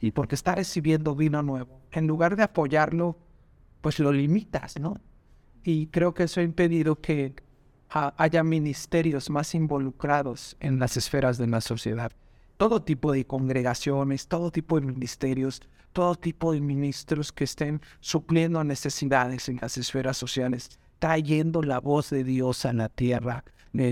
y 0.00 0.12
porque 0.12 0.34
está 0.34 0.54
recibiendo 0.54 1.14
vino 1.14 1.42
nuevo, 1.42 1.82
en 1.92 2.06
lugar 2.06 2.36
de 2.36 2.44
apoyarlo, 2.44 3.18
pues 3.82 3.98
lo 3.98 4.12
limitas, 4.12 4.80
¿no? 4.80 5.00
Y 5.62 5.88
creo 5.88 6.14
que 6.14 6.22
eso 6.22 6.40
ha 6.40 6.42
impedido 6.42 7.00
que 7.00 7.34
haya 7.90 8.42
ministerios 8.42 9.30
más 9.30 9.54
involucrados 9.54 10.56
en 10.60 10.78
las 10.78 10.96
esferas 10.96 11.38
de 11.38 11.46
la 11.46 11.60
sociedad. 11.60 12.12
Todo 12.58 12.82
tipo 12.82 13.12
de 13.12 13.24
congregaciones, 13.26 14.28
todo 14.28 14.50
tipo 14.50 14.78
de 14.78 14.86
ministerios, 14.86 15.62
todo 15.94 16.14
tipo 16.14 16.52
de 16.52 16.60
ministros 16.60 17.32
que 17.32 17.44
estén 17.44 17.80
supliendo 18.00 18.62
necesidades 18.62 19.48
en 19.48 19.58
las 19.62 19.78
esferas 19.78 20.18
sociales 20.18 20.78
trayendo 20.98 21.62
la 21.62 21.80
voz 21.80 22.10
de 22.10 22.24
Dios 22.24 22.64
a 22.64 22.72
la 22.72 22.88
tierra, 22.88 23.44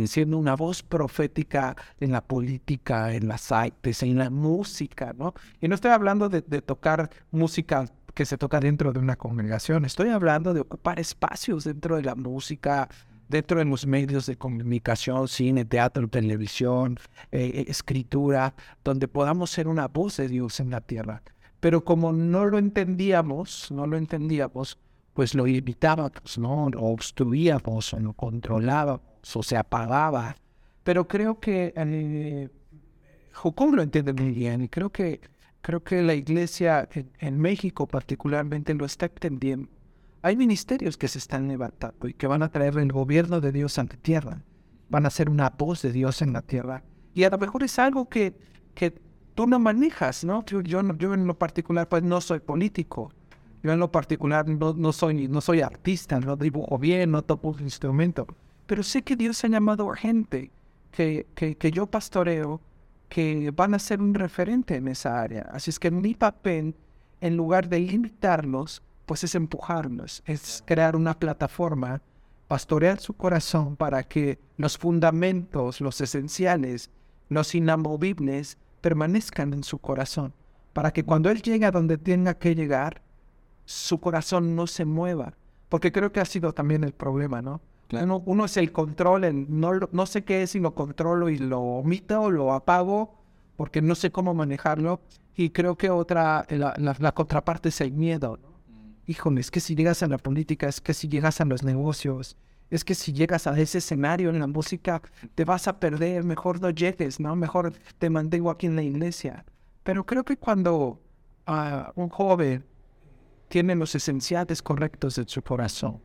siendo 0.07 0.39
una 0.39 0.57
voz 0.57 0.83
profética 0.83 1.77
en 2.01 2.13
la 2.13 2.21
política, 2.21 3.13
en 3.13 3.29
las 3.29 3.53
artes, 3.53 4.03
en 4.03 4.19
la 4.19 4.31
música, 4.31 5.15
¿no? 5.17 5.35
Y 5.61 5.69
no 5.69 5.75
estoy 5.75 5.93
hablando 5.93 6.29
de, 6.29 6.43
tocar 6.63 7.11
música 7.31 7.87
que 8.15 8.25
se 8.25 8.39
toca 8.39 8.61
dentro 8.61 8.93
de 8.93 8.99
una 8.99 9.17
congregación, 9.17 9.85
estoy 9.85 10.09
hablando 10.09 10.55
de 10.55 10.61
ocupar 10.61 10.99
espacios 10.99 11.65
dentro 11.65 11.97
de 11.97 12.03
la 12.03 12.15
música, 12.15 12.89
dentro 13.29 13.59
de 13.59 13.65
los 13.65 13.87
medios 13.87 14.27
de 14.27 14.37
comunicación, 14.37 15.29
cine, 15.29 15.65
teatro, 15.65 16.09
televisión, 16.09 16.99
eh, 17.33 17.51
eh, 17.55 17.65
escritura, 17.69 18.55
donde 18.85 19.09
podamos 19.09 19.51
ser 19.51 19.69
una 19.69 19.89
voz 19.89 20.17
de 20.17 20.29
Dios 20.29 20.61
en 20.61 20.71
la 20.71 20.81
tierra. 20.81 21.23
Pero 21.61 21.85
como 21.85 22.13
no 22.13 22.45
lo 22.47 22.59
entendíamos, 22.59 23.71
no 23.71 23.87
lo 23.87 23.97
entendíamos, 23.97 24.79
pues 25.15 25.35
lo 25.35 25.47
evitábamos, 25.47 26.39
¿no? 26.39 26.69
Lo 26.71 26.83
obstruíamos, 26.83 27.95
lo 27.95 28.13
controlábamos, 28.13 29.01
o 29.35 29.43
se 29.43 29.57
apagaba. 29.57 30.37
Pero 30.85 31.09
creo 31.09 31.41
que 31.41 31.73
eh, 31.75 32.49
lo 33.43 33.83
entiende 33.83 34.13
muy 34.13 34.31
bien 34.31 34.63
y 34.63 34.69
creo 34.69 34.91
que, 34.91 35.21
creo 35.61 35.83
que 35.83 36.03
la 36.03 36.15
iglesia 36.15 36.89
en, 36.93 37.41
México 37.41 37.87
particularmente 37.87 38.75
lo 38.75 38.85
está 38.85 39.07
entendiendo. 39.07 39.69
Hay 40.27 40.37
ministerios 40.37 40.97
que 40.97 41.07
se 41.07 41.19
están 41.19 41.47
levantando 41.47 42.09
y 42.09 42.13
que 42.13 42.27
van 42.27 42.43
a 42.43 42.51
traer 42.51 42.77
el 42.79 42.91
gobierno 42.91 43.41
de 43.41 43.53
Dios 43.53 43.79
ante 43.79 43.97
tierra. 43.97 44.43
Van 44.89 45.07
a 45.07 45.11
ser 45.11 45.31
una 45.31 45.51
voz 45.51 45.83
de 45.83 45.93
Dios 45.93 46.21
en 46.21 46.33
la 46.33 46.43
tierra. 46.43 46.83
Y 47.15 47.23
a 47.23 47.31
lo 47.31 47.39
mejor 47.39 47.63
es 47.63 47.79
algo 47.79 48.09
que, 48.09 48.35
que 48.75 48.93
tú 49.37 49.47
no 49.47 49.61
manejas, 49.61 50.25
¿no? 50.25 50.45
Yo, 50.45 50.63
yo, 50.63 50.83
yo 50.99 51.15
en 51.15 51.29
lo 51.29 51.39
particular 51.39 51.89
pues 51.89 52.03
no 52.03 52.21
soy 52.21 52.41
político 52.41 53.13
yo 53.63 53.73
en 53.73 53.79
lo 53.79 53.91
particular 53.91 54.49
no, 54.49 54.93
soy, 54.93 55.29
no 55.29 55.41
soy 55.41 55.61
artista, 55.61 56.21
no 56.21 56.37
dibujo 56.37 56.77
bien, 56.79 57.11
no 57.11 57.23
toco 57.23 57.49
un 57.49 57.61
instrumento, 57.61 58.27
pero 58.67 58.83
sé 58.83 59.03
que 59.03 59.17
Dios 59.17 59.45
ha 59.45 59.49
llamado 59.49 59.91
a 59.91 59.97
gente 59.97 60.51
que, 60.91 61.27
que, 61.35 61.57
que 61.57 61.71
yo 61.71 61.87
pastoreo 61.87 62.61
que 63.09 63.53
van 63.55 63.75
a 63.75 63.79
ser 63.79 64.01
un 64.01 64.15
referente 64.15 64.77
en 64.77 64.89
esa 64.89 65.21
área. 65.21 65.49
Así 65.53 65.71
es 65.71 65.79
que 65.79 65.91
mi 65.91 66.15
papel, 66.15 66.75
en 67.21 67.37
lugar 67.37 67.69
de 67.69 67.81
limitarlos, 67.81 68.83
pues 69.07 69.25
es 69.25 69.35
empujarlos, 69.35 70.23
es 70.27 70.63
crear 70.67 70.97
una 70.97 71.19
plataforma, 71.19 72.03
pastorear 72.49 72.99
su 72.99 73.15
corazón 73.15 73.77
para 73.77 74.03
que 74.03 74.39
los 74.57 74.77
fundamentos, 74.77 75.81
los 75.81 76.01
esenciales, 76.01 76.91
los 77.29 77.55
inamovibles 77.55 78.59
permanezcan 78.81 79.53
en 79.53 79.65
su 79.65 79.79
corazón, 79.79 80.35
para 80.73 80.93
que 80.93 81.05
cuando 81.05 81.31
Él 81.31 81.43
llegue 81.43 81.67
a 81.67 81.71
donde 81.71 81.99
tenga 81.99 82.35
que 82.35 82.55
llegar, 82.55 83.03
su 83.65 83.99
corazón 84.01 84.55
no 84.55 84.67
se 84.67 84.85
mueva. 84.85 85.35
Porque 85.69 85.91
creo 85.91 86.13
que 86.13 86.21
ha 86.21 86.25
sido 86.25 86.53
también 86.53 86.85
el 86.85 86.93
problema, 86.93 87.43
¿no? 87.43 87.61
Uno, 88.25 88.45
es 88.45 88.57
el 88.57 88.73
control, 88.73 89.47
no, 89.49 89.73
no 89.93 90.07
sé 90.07 90.25
qué 90.25 90.43
es 90.43 90.51
si 90.51 90.61
lo 90.61 90.75
controlo 90.75 91.29
y 91.29 91.39
lo 91.39 91.61
omito 91.61 92.21
o 92.21 92.31
lo 92.31 92.53
apago 92.53 93.15
porque 93.57 93.81
no 93.81 93.95
sé 93.95 94.11
cómo 94.11 94.35
manejarlo. 94.35 95.01
Y 95.35 95.51
creo 95.51 95.77
que 95.77 95.91
otra, 95.91 96.47
la, 96.49 97.13
contraparte 97.13 97.69
es 97.69 97.81
el 97.81 97.93
miedo. 97.93 98.39
¿no? 98.43 98.56
Híjole, 99.07 99.41
es 99.41 99.51
que 99.51 99.61
si 99.61 99.75
llegas 99.75 100.03
a 100.03 100.09
la 100.09 100.19
política, 100.19 100.69
es 100.69 100.81
que 100.81 100.95
si 100.95 101.09
llegas 101.09 101.41
a 101.41 101.45
los 101.45 101.63
negocios, 101.63 102.37
es 102.71 102.85
que 102.85 102.95
si 102.95 103.13
llegas 103.13 103.47
a 103.47 103.59
ese 103.59 103.79
escenario 103.79 104.31
en 104.31 104.41
la 104.41 104.47
música, 104.47 105.01
te 105.35 105.45
vas 105.45 105.69
a 105.69 105.79
perder, 105.79 106.25
mejor 106.25 106.61
no 106.61 106.71
llegues, 106.71 107.21
¿no? 107.21 107.37
Mejor 107.37 107.73
te 107.99 108.11
mantengo 108.11 108.51
aquí 108.51 108.67
en 108.67 108.77
la 108.77 108.83
iglesia. 108.83 109.45
Pero 109.85 110.05
creo 110.05 110.25
que 110.25 110.37
cuando 110.37 111.01
uh, 111.47 111.93
un 111.95 112.09
joven 112.09 112.65
tiene 113.49 113.75
los 113.77 113.95
esenciales 113.95 114.63
correctos 114.63 115.19
en 115.19 115.29
su 115.29 115.43
corazón. 115.43 116.01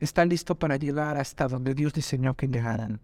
Está 0.00 0.24
listo 0.24 0.58
para 0.58 0.76
llegar 0.76 1.16
hasta 1.16 1.46
donde 1.46 1.74
Dios 1.74 1.92
diseñó 1.92 2.34
que 2.34 2.48
llegaran. 2.48 3.00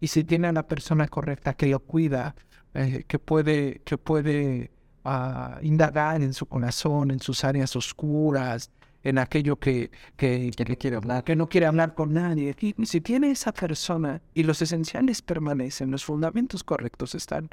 Y 0.00 0.08
si 0.08 0.24
tiene 0.24 0.48
a 0.48 0.52
la 0.52 0.66
persona 0.66 1.08
correcta 1.08 1.54
que 1.54 1.66
lo 1.66 1.80
cuida, 1.80 2.34
eh, 2.74 3.04
que 3.08 3.18
puede, 3.18 3.80
que 3.84 3.96
puede 3.96 4.73
ah, 5.04 5.58
indagar 5.62 6.22
en 6.22 6.32
su 6.32 6.46
corazón, 6.46 7.10
en 7.10 7.20
sus 7.20 7.44
áreas 7.44 7.76
oscuras, 7.76 8.70
en 9.02 9.18
aquello 9.18 9.56
que, 9.56 9.90
que, 10.16 10.50
quiere 10.78 10.96
hablar. 10.96 11.24
que 11.24 11.36
no 11.36 11.48
quiere 11.48 11.66
hablar 11.66 11.94
con 11.94 12.14
nadie. 12.14 12.56
Si 12.84 13.00
tiene 13.00 13.30
esa 13.30 13.52
persona 13.52 14.22
y 14.32 14.42
los 14.42 14.62
esenciales 14.62 15.20
permanecen, 15.20 15.90
los 15.90 16.04
fundamentos 16.04 16.64
correctos 16.64 17.14
están, 17.14 17.50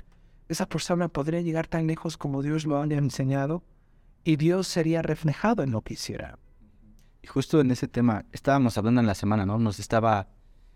esa 0.47 0.65
persona 0.65 1.09
podría 1.09 1.41
llegar 1.41 1.67
tan 1.67 1.87
lejos 1.87 2.17
como 2.17 2.41
Dios 2.41 2.65
lo 2.65 2.81
haya 2.81 2.97
enseñado 2.97 3.63
y 4.23 4.37
Dios 4.37 4.67
sería 4.67 5.01
reflejado 5.01 5.63
en 5.63 5.71
lo 5.71 5.81
que 5.81 5.93
hiciera. 5.93 6.39
Y 7.21 7.27
justo 7.27 7.59
en 7.59 7.71
ese 7.71 7.87
tema, 7.87 8.25
estábamos 8.31 8.77
hablando 8.77 9.01
en 9.01 9.07
la 9.07 9.15
semana, 9.15 9.45
¿no? 9.45 9.57
Nos 9.59 9.79
estaba, 9.79 10.27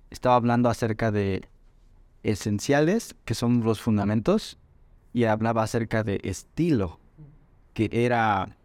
estaba 0.10 0.36
hablando 0.36 0.70
acerca 0.70 1.12
de 1.12 1.48
esenciales, 2.24 3.16
que 3.26 3.34
son 3.34 3.64
los 3.64 3.82
fundamentos, 3.82 4.60
y 5.15 5.23
hablaba 5.23 5.63
acerca 5.63 6.04
de 6.04 6.19
estilo, 6.25 6.99
que 7.73 7.89
era 7.89 8.58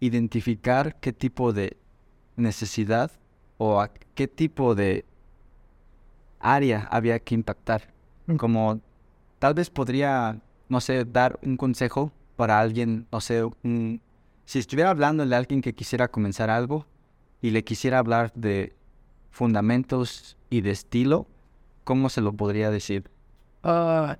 identificar 0.00 0.98
qué 0.98 1.12
tipo 1.12 1.52
de 1.52 1.76
necesidad 2.36 3.10
o 3.58 3.82
a 3.82 3.90
qué 4.14 4.26
tipo 4.26 4.74
de 4.74 5.04
área 6.40 6.88
había 6.90 7.18
que 7.18 7.34
impactar. 7.34 7.92
Mm. 8.26 8.36
Como 8.36 8.80
tal 9.38 9.52
vez 9.52 9.68
podría, 9.68 10.40
no 10.70 10.80
sé, 10.80 11.04
dar 11.04 11.38
un 11.42 11.58
consejo 11.58 12.10
para 12.36 12.58
alguien, 12.58 13.06
no 13.12 13.20
sé, 13.20 13.42
si 14.46 14.58
estuviera 14.58 14.88
hablando 14.88 15.26
de 15.26 15.36
alguien 15.36 15.60
que 15.60 15.74
quisiera 15.74 16.08
comenzar 16.08 16.48
algo 16.48 16.86
y 17.42 17.50
le 17.50 17.62
quisiera 17.62 17.98
hablar 17.98 18.32
de 18.32 18.74
fundamentos 19.30 20.38
y 20.48 20.62
de 20.62 20.70
estilo, 20.70 21.26
¿cómo 21.84 22.08
se 22.08 22.22
lo 22.22 22.32
podría 22.32 22.70
decir? 22.70 23.10
Ah, 23.62 24.16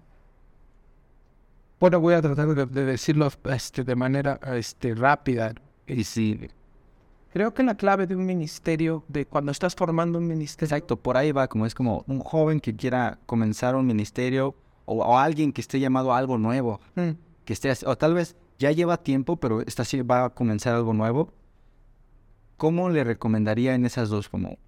bueno, 1.85 2.01
voy 2.01 2.15
a 2.15 2.23
tratar 2.23 2.49
de, 2.55 2.85
decirlo 2.85 3.29
este, 3.45 3.85
de 3.85 3.95
manera 3.95 4.41
este, 4.55 4.95
rápida. 4.95 5.55
Y 5.87 6.05
sí. 6.05 6.49
Creo 7.33 7.53
que 7.53 7.63
la 7.63 7.77
clave 7.77 8.07
de 8.07 8.17
un 8.17 8.27
ministerio, 8.27 9.05
de 9.09 9.27
cuando 9.27 9.53
estás 9.53 9.75
formando 9.75 10.19
un 10.19 10.27
ministerio. 10.27 10.67
Exacto, 10.67 10.97
por 10.97 11.17
ahí 11.17 11.33
va, 11.33 11.49
como 11.49 11.67
es 11.67 11.75
como 11.75 12.05
un 12.07 12.21
joven 12.21 12.61
que 12.61 12.75
quiera 12.75 13.19
comenzar 13.27 13.75
un 13.75 13.87
ministerio 13.87 14.55
o, 14.87 15.19
alguien 15.19 15.53
que 15.53 15.61
esté 15.61 15.81
llamado 15.81 16.13
a 16.13 16.19
algo 16.19 16.39
nuevo. 16.39 16.81
Mm 16.95 17.13
que 17.45 17.53
esté, 17.53 17.73
o 17.87 17.97
tal 17.97 18.15
vez 18.15 18.37
ya 18.59 18.71
lleva 18.73 18.97
tiempo, 18.97 19.37
pero 19.37 19.61
esta 19.61 19.85
sí 19.85 20.01
va 20.03 20.27
a 20.27 20.31
comenzar 20.31 20.75
algo 20.75 20.93
nuevo, 20.95 21.33
¿cómo 22.57 22.89
le 22.89 23.05
recomendaría 23.05 23.75
en 23.75 23.85
esas 23.85 24.09
dos, 24.09 24.29
como 24.29 24.59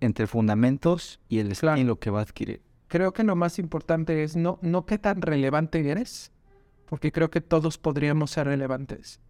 entre 0.00 0.26
fundamentos 0.26 1.20
y 1.28 1.38
el 1.40 1.52
estilo 1.52 1.98
que 1.98 2.10
va 2.10 2.20
a 2.20 2.22
adquirir? 2.22 2.62
Creo 2.88 3.12
que 3.12 3.24
lo 3.24 3.34
más 3.34 3.58
importante 3.58 4.22
es 4.22 4.36
no, 4.36 4.58
no 4.62 4.86
qué 4.86 4.98
tan 4.98 5.20
relevante 5.22 5.88
eres, 5.88 6.32
porque 6.86 7.12
creo 7.12 7.30
que 7.30 7.40
todos 7.40 7.78
podríamos 7.78 8.30
ser 8.30 8.46
relevantes. 8.46 9.20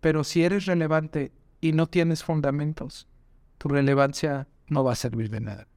Pero 0.00 0.24
si 0.24 0.44
eres 0.44 0.66
relevante 0.66 1.32
y 1.60 1.72
no 1.72 1.86
tienes 1.86 2.24
fundamentos, 2.24 3.08
tu 3.58 3.68
relevancia 3.68 4.48
no 4.68 4.84
va 4.84 4.92
a 4.92 4.96
servir 4.96 5.30
de 5.30 5.40
nada. 5.40 5.68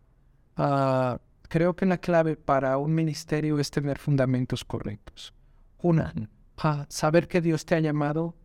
Ah, 0.56 1.20
creo 1.48 1.76
que 1.76 1.86
la 1.86 2.00
clave 2.00 2.36
para 2.36 2.78
un 2.78 2.94
ministerio 2.94 3.60
es 3.60 3.72
tener 3.72 3.98
fundamentos 3.98 4.66
correctos. 4.66 5.34
Una, 5.82 6.14
a 6.58 6.86
saber 6.90 7.28
que 7.28 7.42
Dios 7.42 7.66
te 7.66 7.76
ha 7.76 7.80
llamado 7.80 8.36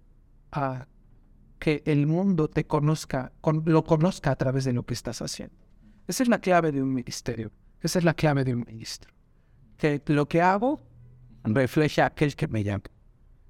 a 0.53 0.87
que 1.59 1.83
el 1.87 2.07
mundo 2.07 2.49
te 2.49 2.67
conozca, 2.67 3.33
lo 3.65 3.85
conozca 3.85 4.31
a 4.31 4.37
través 4.37 4.65
de 4.65 4.73
lo 4.73 4.85
que 4.85 4.95
estás 4.95 5.23
haciendo. 5.23 5.57
Esa 6.07 6.23
es 6.23 6.29
la 6.29 6.41
clave 6.41 6.73
de 6.73 6.83
un 6.83 6.93
ministerio. 6.93 7.51
Esa 7.81 7.99
es 7.99 8.05
la 8.05 8.15
clave 8.15 8.45
de 8.45 8.55
un 8.55 8.65
ministro. 8.67 9.13
Que 9.77 10.03
lo 10.07 10.29
que 10.29 10.43
hago 10.43 10.83
refleje 11.44 12.02
a 12.02 12.07
aquel 12.07 12.35
que 12.35 12.48
me 12.48 12.64
llama. 12.64 12.85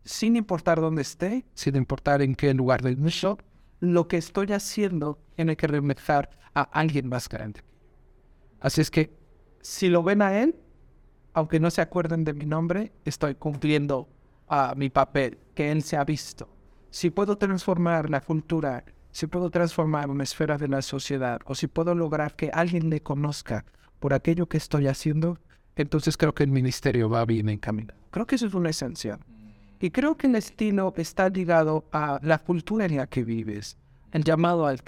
Sin 0.05 0.37
importar 0.37 0.81
dónde 0.81 1.03
esté, 1.03 1.47
sin 1.55 1.77
importar 1.77 2.21
en 2.23 2.35
qué 2.35 2.53
lugar 2.53 2.83
del 2.83 2.97
mundo, 2.97 3.39
lo 3.81 4.09
que 4.09 4.17
estoy 4.17 4.53
haciendo 4.53 5.19
tiene 5.37 5.57
que 5.57 5.67
reflejar 5.67 6.31
a 6.55 6.63
alguien 6.63 7.09
más 7.09 7.29
grande. 7.29 7.61
Así 8.61 8.81
es 8.81 8.91
que 8.91 9.17
si 9.61 9.89
lo 9.89 10.03
ven 10.03 10.23
a 10.23 10.41
él, 10.41 10.57
aunque 11.33 11.61
no 11.61 11.71
se 11.71 11.81
acuerden 11.81 12.25
de 12.25 12.33
mi 12.33 12.47
nombre, 12.47 12.93
estoy 13.05 13.35
cumpliendo 13.35 14.09
a 14.49 14.75
mi 14.75 14.91
papel, 14.91 15.39
que 15.55 15.71
él 15.71 15.83
se 15.83 15.97
ha 15.97 16.05
visto. 16.05 16.49
Si 16.91 17.11
puedo 17.11 17.37
transformar 17.39 18.11
la 18.11 18.21
cultura, 18.21 18.85
si 19.11 19.27
puedo 19.27 19.51
transformar 19.51 20.11
una 20.11 20.25
esfera 20.25 20.59
de 20.59 20.69
la 20.69 20.83
sociedad, 20.83 21.41
o 21.47 21.55
si 21.55 21.67
puedo 21.67 21.95
lograr 21.95 22.37
que 22.37 22.51
alguien 22.53 22.89
me 22.89 23.01
conozca 23.01 23.65
por 23.99 24.15
aquello 24.15 24.49
que 24.49 24.59
estoy 24.59 24.87
haciendo, 24.87 25.39
entonces 25.77 26.17
creo 26.17 26.35
que 26.35 26.45
el 26.45 26.51
ministerio 26.51 27.09
va 27.09 27.25
bien 27.25 27.49
encaminado. 27.49 27.99
Creo 28.11 28.27
que 28.27 28.37
eso 28.37 28.47
es 28.47 28.55
una 28.55 28.71
esencia. 28.71 29.19
Y 29.81 29.91
creo 29.91 30.17
que 30.17 30.29
el 30.29 30.37
estilo 30.37 30.95
está 30.97 31.29
ligado 31.29 31.85
a 31.93 32.21
la 32.23 32.39
cultura 32.39 32.87
en 32.87 32.97
la 32.97 33.07
que 33.07 33.25
vives, 33.25 33.77
el 34.13 34.25
llamado 34.25 34.67
al, 34.67 34.81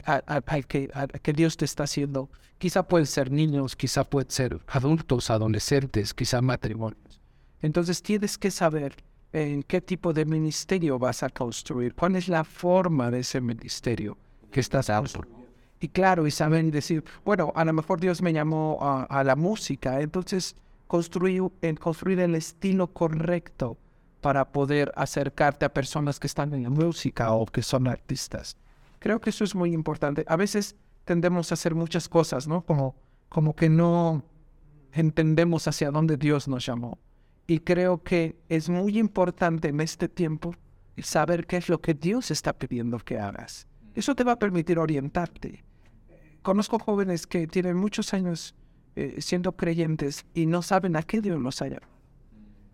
que, 0.66 1.32
Dios 1.34 1.56
te 1.56 1.64
está 1.64 1.84
haciendo. 1.84 2.30
Quizá 2.58 2.84
pueden 2.84 3.06
ser 3.06 3.30
niños, 3.30 3.76
quizá 3.76 4.04
pueden 4.04 4.30
ser 4.30 4.60
adultos, 4.68 5.28
adolescentes, 5.30 6.14
quizá 6.14 6.40
matrimonios. 6.40 7.20
Entonces 7.60 8.02
tienes 8.02 8.38
que 8.38 8.50
saber 8.50 8.94
en 9.32 9.62
qué 9.64 9.80
tipo 9.80 10.12
de 10.12 10.24
ministerio 10.24 10.98
vas 10.98 11.22
a 11.22 11.28
construir, 11.28 11.94
cuál 11.94 12.16
es 12.16 12.28
la 12.28 12.44
forma 12.44 13.10
de 13.10 13.20
ese 13.20 13.40
ministerio 13.40 14.16
que 14.50 14.60
estás 14.60 14.86
construyendo. 14.86 15.36
Y 15.80 15.88
claro, 15.88 16.26
y 16.26 16.30
saben 16.30 16.70
decir, 16.70 17.04
bueno, 17.24 17.52
a 17.54 17.64
lo 17.64 17.72
mejor 17.72 18.00
Dios 18.00 18.22
me 18.22 18.32
llamó 18.32 18.78
a, 18.80 19.24
la 19.24 19.36
música, 19.36 20.00
entonces 20.00 20.56
construir, 20.86 21.42
en 21.62 21.76
construir 21.76 22.20
el 22.20 22.34
estilo 22.34 22.88
correcto 22.88 23.78
para 24.20 24.50
poder 24.50 24.92
acercarte 24.96 25.64
a 25.64 25.72
personas 25.72 26.18
que 26.18 26.26
están 26.26 26.52
en 26.54 26.64
la 26.64 26.70
música 26.70 27.32
o 27.32 27.46
que 27.46 27.62
son 27.62 27.86
artistas. 27.86 28.56
Creo 28.98 29.20
que 29.20 29.30
eso 29.30 29.44
es 29.44 29.54
muy 29.54 29.72
importante. 29.72 30.24
A 30.26 30.36
veces 30.36 30.76
tendemos 31.04 31.50
a 31.50 31.54
hacer 31.54 31.74
muchas 31.74 32.08
cosas, 32.08 32.48
¿no? 32.48 32.62
Como, 32.62 32.96
como 33.28 33.54
que 33.54 33.68
no 33.68 34.24
entendemos 34.92 35.68
hacia 35.68 35.90
dónde 35.90 36.16
Dios 36.16 36.48
nos 36.48 36.66
llamó. 36.66 36.98
Y 37.46 37.60
creo 37.60 38.02
que 38.02 38.36
es 38.48 38.68
muy 38.68 38.98
importante 38.98 39.68
en 39.68 39.80
este 39.80 40.08
tiempo 40.08 40.54
saber 40.98 41.46
qué 41.46 41.58
es 41.58 41.68
lo 41.68 41.80
que 41.80 41.94
Dios 41.94 42.30
está 42.30 42.52
pidiendo 42.52 42.98
que 42.98 43.18
hagas. 43.18 43.68
Eso 43.94 44.14
te 44.14 44.24
va 44.24 44.32
a 44.32 44.38
permitir 44.38 44.78
orientarte. 44.78 45.64
Conozco 46.42 46.78
jóvenes 46.78 47.26
que 47.26 47.46
tienen 47.46 47.76
muchos 47.76 48.12
años 48.14 48.54
eh, 48.96 49.16
siendo 49.20 49.52
creyentes 49.52 50.24
y 50.32 50.46
no 50.46 50.62
saben 50.62 50.96
a 50.96 51.02
qué 51.02 51.20
Dios 51.20 51.38
los 51.40 51.60
ha 51.60 51.66
llamado. 51.66 51.92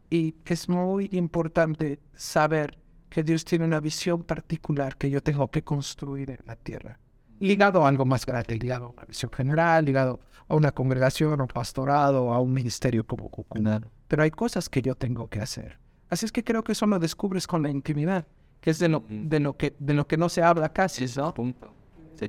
Y 0.08 0.36
es 0.44 0.68
muy 0.68 1.08
importante 1.12 1.98
saber 2.14 2.78
que 3.08 3.22
Dios 3.22 3.44
tiene 3.44 3.64
una 3.64 3.80
visión 3.80 4.22
particular 4.22 4.96
que 4.96 5.10
yo 5.10 5.22
tengo 5.22 5.50
que 5.50 5.62
construir 5.62 6.30
en 6.30 6.38
la 6.46 6.54
tierra. 6.54 6.98
Ligado 7.40 7.84
a 7.84 7.88
algo 7.88 8.04
más 8.04 8.24
grande, 8.24 8.56
ligado 8.56 8.86
a 8.86 8.90
una 8.90 9.04
visión 9.04 9.32
general, 9.32 9.84
ligado 9.84 10.20
a 10.48 10.54
una 10.54 10.70
congregación, 10.70 11.40
a 11.40 11.42
un 11.42 11.48
pastorado, 11.48 12.32
a 12.32 12.40
un 12.40 12.52
ministerio 12.52 13.04
como 13.04 13.28
comunal. 13.28 13.90
Pero 14.06 14.22
hay 14.22 14.30
cosas 14.30 14.68
que 14.68 14.80
yo 14.80 14.94
tengo 14.94 15.28
que 15.28 15.40
hacer. 15.40 15.78
Así 16.08 16.24
es 16.26 16.30
que 16.30 16.44
creo 16.44 16.62
que 16.62 16.72
eso 16.72 16.86
lo 16.86 16.98
descubres 16.98 17.46
con 17.46 17.62
la 17.62 17.70
intimidad, 17.70 18.26
que 18.60 18.70
es 18.70 18.78
de 18.78 18.88
lo, 18.88 19.02
de 19.08 19.40
lo, 19.40 19.56
que, 19.56 19.74
de 19.78 19.94
lo 19.94 20.06
que 20.06 20.16
no 20.16 20.28
se 20.28 20.42
habla 20.42 20.72
casi. 20.72 21.06
¿no? 21.16 21.34
Punto. 21.34 21.74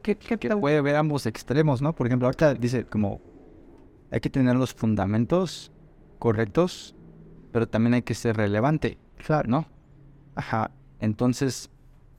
¿Qué, 0.01 0.15
puede 0.15 0.81
ver 0.81 0.95
ambos 0.95 1.25
extremos, 1.25 1.81
¿no? 1.81 1.93
Por 1.93 2.07
ejemplo, 2.07 2.27
ahorita 2.27 2.55
dice 2.55 2.85
como 2.85 3.21
hay 4.13 4.19
que 4.19 4.29
tener 4.29 4.55
los 4.55 4.75
fundamentos 4.75 5.71
correctos, 6.19 6.93
pero 7.51 7.67
también 7.67 7.95
hay 7.95 8.03
que 8.03 8.13
ser 8.13 8.37
relevante, 8.37 8.99
claro, 9.17 9.49
¿no? 9.49 9.65
Ajá. 10.35 10.69
Entonces, 10.99 11.71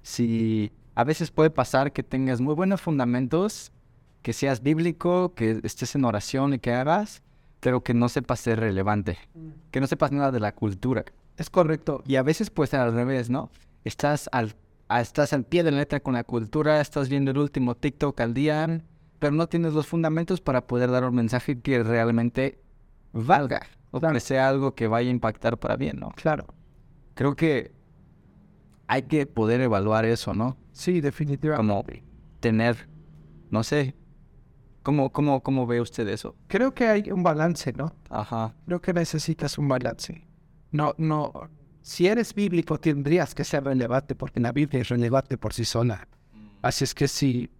si 0.03 0.73
a 0.97 1.05
veces 1.05 1.31
puede 1.31 1.51
pasar 1.51 1.93
que 1.93 2.03
tengas 2.03 2.41
muy 2.41 2.55
buenos 2.55 2.81
fundamentos, 2.81 3.71
que 4.23 4.33
seas 4.33 4.61
bíblico, 4.61 5.35
que 5.35 5.61
estés 5.63 5.95
en 5.95 6.05
oración 6.05 6.55
y 6.55 6.59
que 6.59 6.73
hagas, 6.73 7.23
pero 7.61 7.85
que 7.85 7.95
no 7.95 8.09
sepas 8.09 8.41
ser 8.41 8.59
relevante, 8.59 9.17
mm. 9.35 9.71
que 9.71 9.81
no 9.81 9.87
sepas 9.87 10.11
nada 10.11 10.33
de 10.33 10.41
la 10.41 10.53
cultura. 10.53 11.05
Es 11.37 11.49
correcto. 11.49 12.03
Y 12.09 12.17
a 12.17 12.25
veces 12.25 12.51
puede 12.51 12.71
ser 12.71 12.81
al 12.81 12.93
revés, 12.93 13.31
¿no? 13.31 13.51
Estás 13.85 14.29
al, 14.33 14.57
estás 15.01 15.33
al 15.33 15.45
pie 15.45 15.63
de 15.63 15.71
la 15.71 15.79
letra 15.79 16.01
con 16.01 16.15
la 16.15 16.25
cultura, 16.25 16.81
estás 16.81 17.09
viendo 17.09 17.31
el 17.31 17.39
último 17.39 17.77
TikTok 17.77 18.21
al 18.21 18.35
día, 18.35 18.83
pero 19.19 19.33
no 19.33 19.49
tienes 19.49 19.73
los 19.73 19.87
fundamentos 19.87 20.41
para 20.41 20.67
poder 20.67 20.91
dar 20.91 21.05
un 21.05 21.15
mensaje 21.15 21.61
que 21.61 21.83
realmente 21.83 22.61
valga, 23.13 23.63
o 23.91 24.01
que 24.01 24.21
sea 24.21 24.49
algo 24.49 24.75
que 24.75 24.89
vaya 24.89 25.09
a 25.09 25.13
impactar 25.13 25.59
para 25.59 25.77
bien, 25.77 25.99
¿no? 26.01 26.11
Claro. 26.11 26.47
Creo 27.15 27.37
que 27.37 27.73
hay 28.87 29.03
que 29.03 29.27
poder 29.27 29.61
evaluar 29.61 30.05
eso, 30.05 30.35
¿no? 30.35 30.57
Sí, 30.73 31.01
definitivamente. 31.01 32.03
Como 32.03 32.11
tener, 32.41 32.89
no 33.51 33.63
sé, 33.63 33.95
¿cómo, 34.83 35.11
cómo, 35.11 35.43
cómo 35.43 35.67
ve 35.67 35.81
usted 35.81 36.09
eso? 36.09 36.35
Creo 36.49 36.75
que 36.75 36.89
hay 36.89 37.11
un 37.11 37.23
balance, 37.23 37.73
¿no? 37.73 37.95
Ajá. 38.11 38.55
Creo 38.67 38.81
que 38.81 38.93
necesitas 38.93 39.57
un 39.59 39.69
balance. 39.69 40.27
No, 40.73 40.95
no, 40.99 41.33
si 41.85 42.07
eres 42.07 42.35
bíblico 42.35 42.79
tendrías 42.81 43.35
que 43.35 43.45
ser 43.45 43.63
relevante 43.63 44.15
porque 44.15 44.41
la 44.41 44.53
Biblia 44.53 44.81
es 44.81 44.89
relevante 44.89 45.37
por 45.37 45.53
sí 45.53 45.67
sola. 45.67 46.09
Mm. 46.33 46.47
Así 46.63 46.83
es 46.83 46.95
que 46.95 47.09
si, 47.09 47.51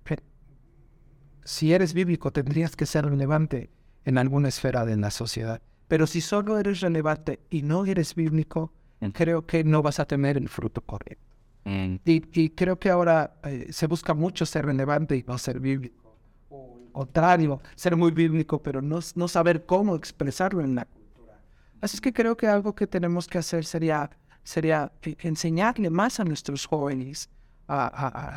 si 1.45 1.73
eres 1.73 1.95
bíblico 1.95 2.33
tendrías 2.33 2.77
que 2.77 2.87
ser 2.87 3.05
relevante 3.05 3.71
en 4.05 4.19
alguna 4.19 4.49
esfera 4.49 4.85
de 4.85 4.97
la 4.97 5.11
sociedad. 5.11 5.61
Pero 5.89 6.07
si 6.07 6.21
solo 6.21 6.59
eres 6.59 6.81
relevante 6.81 7.41
y 7.51 7.63
no 7.63 7.85
eres 7.85 8.15
bíblico, 8.15 8.73
creo 9.13 9.47
que 9.47 9.65
no 9.65 9.83
vas 9.83 10.01
a 10.01 10.07
tener 10.07 10.37
el 10.37 10.49
fruto 10.49 10.81
correcto. 10.81 11.35
Mm. 11.65 11.97
Y, 12.05 12.51
creo 12.51 12.79
que 12.79 12.91
ahora 12.91 13.37
eh, 13.45 13.69
se 13.71 13.87
busca 13.87 14.15
mucho 14.15 14.47
ser 14.47 14.67
relevante 14.67 15.17
y 15.17 15.25
no 15.27 15.39
ser 15.39 15.61
bíblico. 15.61 16.17
O 16.51 16.77
al 16.77 17.07
contrario, 17.07 17.61
ser 17.75 17.97
muy 17.97 18.11
bíblico, 18.13 18.63
pero 18.63 18.83
no, 18.83 19.01
no 19.15 19.29
saber 19.29 19.65
cómo 19.67 19.97
expresarlo 19.97 20.63
en 20.63 20.75
la 20.75 20.85
cultura. 20.85 21.41
Así 21.81 21.97
es 21.97 22.01
que 22.01 22.13
creo 22.13 22.37
que 22.37 22.47
algo 22.47 22.75
que 22.75 22.87
tenemos 22.87 23.27
que 23.27 23.39
hacer 23.39 23.65
sería, 23.65 24.11
sería 24.43 24.93
eh, 25.03 25.17
enseñarle 25.21 25.91
más 25.91 26.21
a 26.21 26.25
nuestros 26.25 26.67
jóvenes, 26.67 27.31
a, 27.67 27.87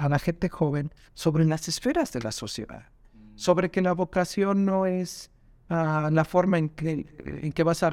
a, 0.06 0.08
la 0.08 0.20
gente 0.20 0.48
joven, 0.48 0.94
sobre 1.14 1.44
las 1.44 1.68
esferas 1.68 2.14
de 2.14 2.22
la 2.22 2.32
sociedad. 2.32 2.86
Sobre 3.38 3.72
que 3.72 3.82
la 3.82 3.94
vocación 3.94 4.66
no 4.66 4.86
es 4.86 5.32
ah, 5.70 6.10
la 6.12 6.26
forma 6.26 6.58
en 6.58 6.70
que, 6.70 7.06
en 7.44 7.52
que 7.54 7.64
vas 7.64 7.84
a, 7.84 7.92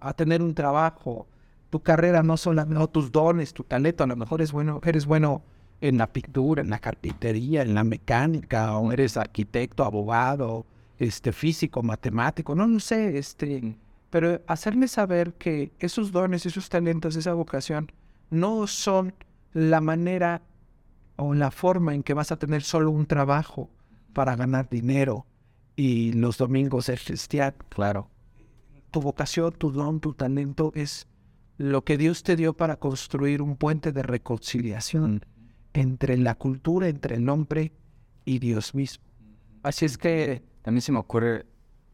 a 0.00 0.12
tener 0.14 0.42
un 0.42 0.54
trabajo, 0.54 1.26
tu 1.70 1.82
carrera 1.82 2.22
no 2.22 2.36
son 2.36 2.56
no, 2.68 2.88
tus 2.88 3.10
dones, 3.10 3.54
tu 3.54 3.64
talento, 3.64 4.04
a 4.04 4.06
lo 4.06 4.16
mejor 4.16 4.42
es 4.42 4.52
bueno, 4.52 4.80
eres 4.84 5.06
bueno 5.06 5.42
en 5.80 5.98
la 5.98 6.06
pintura, 6.06 6.62
en 6.62 6.70
la 6.70 6.78
carpintería, 6.78 7.62
en 7.62 7.74
la 7.74 7.84
mecánica, 7.84 8.76
o 8.76 8.92
eres 8.92 9.16
arquitecto, 9.16 9.84
abogado, 9.84 10.66
este 10.98 11.32
físico, 11.32 11.82
matemático, 11.82 12.54
no, 12.54 12.66
no 12.66 12.80
sé, 12.80 13.18
este, 13.18 13.76
pero 14.10 14.40
hacerme 14.46 14.88
saber 14.88 15.34
que 15.34 15.72
esos 15.78 16.12
dones, 16.12 16.46
esos 16.46 16.68
talentos, 16.68 17.16
esa 17.16 17.34
vocación 17.34 17.90
no 18.30 18.66
son 18.66 19.14
la 19.52 19.80
manera 19.80 20.42
o 21.16 21.34
la 21.34 21.50
forma 21.50 21.94
en 21.94 22.02
que 22.02 22.14
vas 22.14 22.30
a 22.30 22.38
tener 22.38 22.62
solo 22.62 22.90
un 22.90 23.06
trabajo 23.06 23.70
para 24.16 24.34
ganar 24.34 24.70
dinero 24.70 25.26
y 25.76 26.14
los 26.14 26.38
domingos 26.38 26.88
es 26.88 27.04
cristiano. 27.04 27.54
Claro. 27.68 28.08
Tu 28.90 29.02
vocación, 29.02 29.52
tu 29.52 29.70
don, 29.70 30.00
tu 30.00 30.14
talento 30.14 30.72
es 30.74 31.06
lo 31.58 31.84
que 31.84 31.98
Dios 31.98 32.22
te 32.22 32.34
dio 32.34 32.56
para 32.56 32.76
construir 32.76 33.42
un 33.42 33.56
puente 33.56 33.92
de 33.92 34.02
reconciliación 34.02 35.26
entre 35.74 36.16
la 36.16 36.34
cultura, 36.34 36.88
entre 36.88 37.16
el 37.16 37.28
hombre 37.28 37.74
y 38.24 38.38
Dios 38.38 38.74
mismo. 38.74 39.04
Así 39.62 39.84
es 39.84 39.98
que 39.98 40.42
también 40.62 40.80
se 40.80 40.92
me 40.92 40.98
ocurre, 40.98 41.44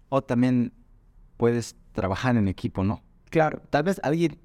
o 0.08 0.22
también 0.22 0.72
puedes 1.36 1.74
trabajar 1.90 2.36
en 2.36 2.46
equipo, 2.46 2.84
¿no? 2.84 3.02
Claro. 3.30 3.62
Tal 3.68 3.82
vez 3.82 4.00
alguien 4.04 4.38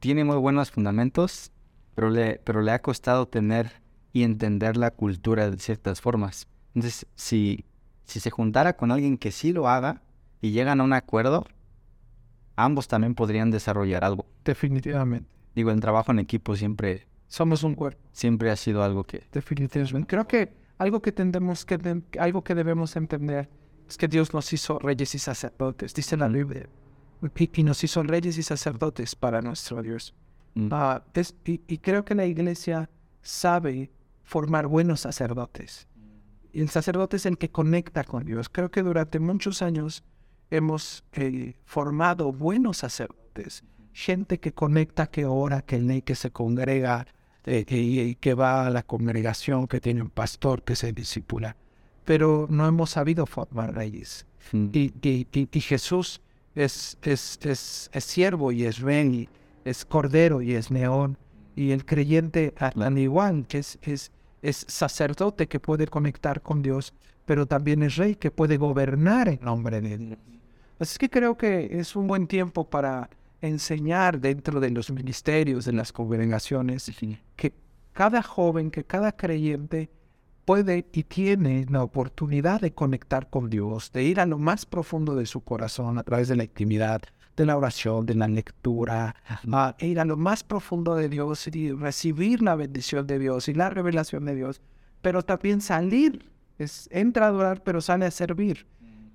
tiene 0.00 0.24
muy 0.24 0.36
buenos 0.36 0.70
fundamentos, 0.70 1.52
pero 1.94 2.08
le, 2.08 2.40
pero 2.42 2.62
le 2.62 2.72
ha 2.72 2.80
costado 2.80 3.28
tener 3.28 3.82
y 4.14 4.22
entender 4.22 4.78
la 4.78 4.92
cultura 4.92 5.50
de 5.50 5.58
ciertas 5.58 6.00
formas. 6.00 6.48
Entonces, 6.78 7.06
si, 7.16 7.64
si 8.04 8.20
se 8.20 8.30
juntara 8.30 8.76
con 8.76 8.92
alguien 8.92 9.18
que 9.18 9.32
sí 9.32 9.52
lo 9.52 9.68
haga 9.68 10.00
y 10.40 10.52
llegan 10.52 10.80
a 10.80 10.84
un 10.84 10.92
acuerdo, 10.92 11.44
ambos 12.54 12.86
también 12.86 13.16
podrían 13.16 13.50
desarrollar 13.50 14.04
algo. 14.04 14.26
Definitivamente. 14.44 15.28
Digo, 15.56 15.72
el 15.72 15.80
trabajo 15.80 16.12
en 16.12 16.20
equipo 16.20 16.54
siempre... 16.54 17.08
Somos 17.26 17.64
un 17.64 17.74
cuerpo. 17.74 18.00
Siempre 18.12 18.52
ha 18.52 18.56
sido 18.56 18.84
algo 18.84 19.02
que... 19.02 19.24
Definitivamente. 19.32 20.06
Creo 20.06 20.28
que 20.28 20.52
algo 20.78 21.02
que 21.02 21.10
tendemos 21.10 21.64
que... 21.64 22.00
Algo 22.20 22.44
que 22.44 22.54
debemos 22.54 22.94
entender 22.94 23.48
es 23.88 23.96
que 23.98 24.06
Dios 24.06 24.32
nos 24.32 24.52
hizo 24.52 24.78
reyes 24.78 25.16
y 25.16 25.18
sacerdotes. 25.18 25.92
Dice 25.94 26.16
la 26.16 26.28
Biblia. 26.28 26.68
Y 27.52 27.62
nos 27.64 27.82
hizo 27.82 28.04
reyes 28.04 28.38
y 28.38 28.44
sacerdotes 28.44 29.16
para 29.16 29.42
nuestro 29.42 29.82
Dios. 29.82 30.14
Mm. 30.54 30.68
Ah, 30.70 31.02
y, 31.44 31.78
creo 31.78 32.04
que 32.04 32.14
la 32.14 32.26
iglesia 32.26 32.88
sabe 33.20 33.90
formar 34.22 34.68
buenos 34.68 35.00
sacerdotes. 35.00 35.87
Y 36.52 36.60
el 36.60 36.68
sacerdote 36.70 37.16
es 37.16 37.26
el 37.26 37.38
que 37.38 37.50
conecta 37.50 38.04
con 38.04 38.24
Dios. 38.24 38.48
Creo 38.48 38.70
que 38.70 38.82
durante 38.82 39.18
muchos 39.20 39.62
años 39.62 40.02
hemos 40.50 41.04
eh, 41.12 41.54
formado 41.64 42.32
buenos 42.32 42.78
sacerdotes, 42.78 43.64
gente 43.92 44.38
que 44.40 44.52
conecta, 44.52 45.06
que 45.08 45.26
ora, 45.26 45.62
que 45.62 45.78
lee, 45.78 46.02
que 46.02 46.14
se 46.14 46.30
congrega, 46.30 47.06
eh, 47.44 47.64
y 47.68 48.14
que 48.16 48.34
va 48.34 48.66
a 48.66 48.70
la 48.70 48.82
congregación, 48.82 49.66
que 49.68 49.80
tiene 49.80 50.02
un 50.02 50.10
pastor, 50.10 50.62
que 50.62 50.76
se 50.76 50.92
disipula. 50.92 51.56
pero 52.04 52.46
no 52.48 52.66
hemos 52.66 52.90
sabido 52.90 53.26
formar 53.26 53.74
reyes. 53.74 54.24
Mm. 54.52 54.68
Y, 54.72 54.92
y- 55.02 55.26
y- 55.30 55.48
y 55.52 55.60
Jesús 55.60 56.22
es, 56.54 56.96
es, 57.02 57.38
es, 57.42 57.90
es 57.92 58.04
siervo 58.04 58.50
y 58.50 58.64
es 58.64 58.78
rey, 58.80 59.28
es 59.66 59.84
cordero 59.84 60.40
y 60.40 60.54
es 60.54 60.70
león. 60.70 61.18
Y 61.54 61.72
el 61.72 61.84
creyente, 61.84 62.54
al 62.58 62.96
igual, 62.98 63.46
que 63.46 63.58
es, 63.58 63.78
es, 63.82 64.10
es 64.42 64.64
sacerdote 64.68 65.48
que 65.48 65.60
puede 65.60 65.86
conectar 65.86 66.42
con 66.42 66.62
Dios, 66.62 66.94
pero 67.26 67.46
también 67.46 67.82
es 67.82 67.96
rey 67.96 68.14
que 68.14 68.30
puede 68.30 68.56
gobernar 68.56 69.28
en 69.28 69.40
nombre 69.42 69.80
de 69.80 69.98
Dios. 69.98 70.18
Así 70.78 70.98
que 70.98 71.10
creo 71.10 71.36
que 71.36 71.78
es 71.78 71.96
un 71.96 72.06
buen 72.06 72.26
tiempo 72.26 72.68
para 72.68 73.10
enseñar 73.40 74.20
dentro 74.20 74.60
de 74.60 74.70
los 74.70 74.90
ministerios, 74.90 75.64
de 75.64 75.72
las 75.72 75.92
congregaciones, 75.92 76.90
que 77.36 77.52
cada 77.92 78.22
joven, 78.22 78.70
que 78.70 78.84
cada 78.84 79.12
creyente 79.12 79.90
puede 80.48 80.86
y 80.94 81.02
tiene 81.02 81.66
la 81.68 81.82
oportunidad 81.82 82.62
de 82.62 82.72
conectar 82.72 83.28
con 83.28 83.50
Dios, 83.50 83.92
de 83.92 84.04
ir 84.04 84.18
a 84.18 84.24
lo 84.24 84.38
más 84.38 84.64
profundo 84.64 85.14
de 85.14 85.26
su 85.26 85.42
corazón 85.42 85.98
a 85.98 86.02
través 86.04 86.26
de 86.28 86.36
la 86.36 86.44
intimidad, 86.44 87.02
de 87.36 87.44
la 87.44 87.54
oración, 87.54 88.06
de 88.06 88.14
la 88.14 88.28
lectura, 88.28 89.14
a 89.52 89.76
ir 89.80 90.00
a 90.00 90.06
lo 90.06 90.16
más 90.16 90.44
profundo 90.44 90.94
de 90.94 91.10
Dios 91.10 91.46
y 91.48 91.70
recibir 91.72 92.40
la 92.40 92.54
bendición 92.54 93.06
de 93.06 93.18
Dios 93.18 93.46
y 93.48 93.52
la 93.52 93.68
revelación 93.68 94.24
de 94.24 94.36
Dios, 94.36 94.62
pero 95.02 95.22
también 95.22 95.60
salir, 95.60 96.30
es, 96.56 96.88
entra 96.92 97.26
a 97.26 97.28
adorar, 97.28 97.62
pero 97.62 97.82
sale 97.82 98.06
a 98.06 98.10
servir. 98.10 98.66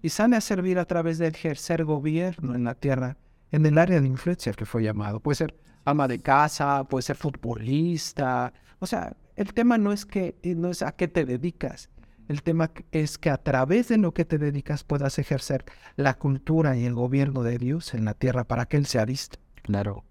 Y 0.03 0.09
sale 0.09 0.35
a 0.35 0.41
servir 0.41 0.77
a 0.77 0.85
través 0.85 1.17
de 1.17 1.29
ejercer 1.29 1.83
gobierno 1.83 2.53
en 2.53 2.65
la 2.65 2.75
tierra, 2.75 3.17
en 3.51 3.65
el 3.65 3.79
área 3.79 3.99
de 3.99 4.07
influencia 4.07 4.53
que 4.53 4.67
fue 4.67 4.83
llamado. 4.83 5.19
Puede 5.19 5.37
ser 5.37 5.55
ama 5.83 6.07
de 6.07 6.19
casa, 6.19 6.83
puede 6.83 7.01
ser 7.01 7.15
futbolista. 7.15 8.53
O 8.77 8.85
sea, 8.85 9.15
el 9.35 9.53
tema 9.53 9.77
no 9.77 9.91
es 9.91 10.05
que 10.05 10.35
no 10.43 10.69
es 10.69 10.81
a 10.81 10.93
qué 10.93 11.07
te 11.07 11.25
dedicas. 11.25 11.89
El 12.27 12.41
tema 12.41 12.71
es 12.91 13.17
que 13.17 13.29
a 13.29 13.37
través 13.37 13.89
de 13.89 13.97
lo 13.97 14.13
que 14.13 14.25
te 14.25 14.37
dedicas 14.37 14.83
puedas 14.83 15.19
ejercer 15.19 15.65
la 15.97 16.13
cultura 16.13 16.77
y 16.77 16.85
el 16.85 16.93
gobierno 16.93 17.43
de 17.43 17.57
Dios 17.57 17.93
en 17.93 18.05
la 18.05 18.13
tierra 18.13 18.45
para 18.45 18.65
que 18.65 18.77
Él 18.77 18.85
sea 18.85 19.05
visto. 19.05 19.39
Claro, 19.61 20.03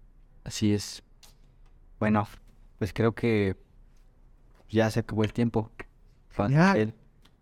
así 0.44 0.74
es. 0.74 1.02
Bueno, 1.98 2.28
pues 2.78 2.92
creo 2.92 3.12
que 3.12 3.56
ya 4.68 4.90
se 4.90 5.00
acabó 5.00 5.24
el 5.24 5.32
tiempo. 5.32 5.70
Ya. 6.48 6.74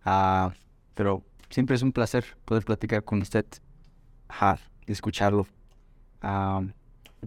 Ah, 0.03 0.53
pero 0.93 1.23
siempre 1.49 1.75
es 1.75 1.81
un 1.81 1.91
placer 1.91 2.25
poder 2.45 2.63
platicar 2.63 3.03
con 3.03 3.21
usted. 3.21 3.45
Ajá, 4.27 4.59
y 4.87 4.91
escucharlo. 4.91 5.47
Ah, 6.21 6.61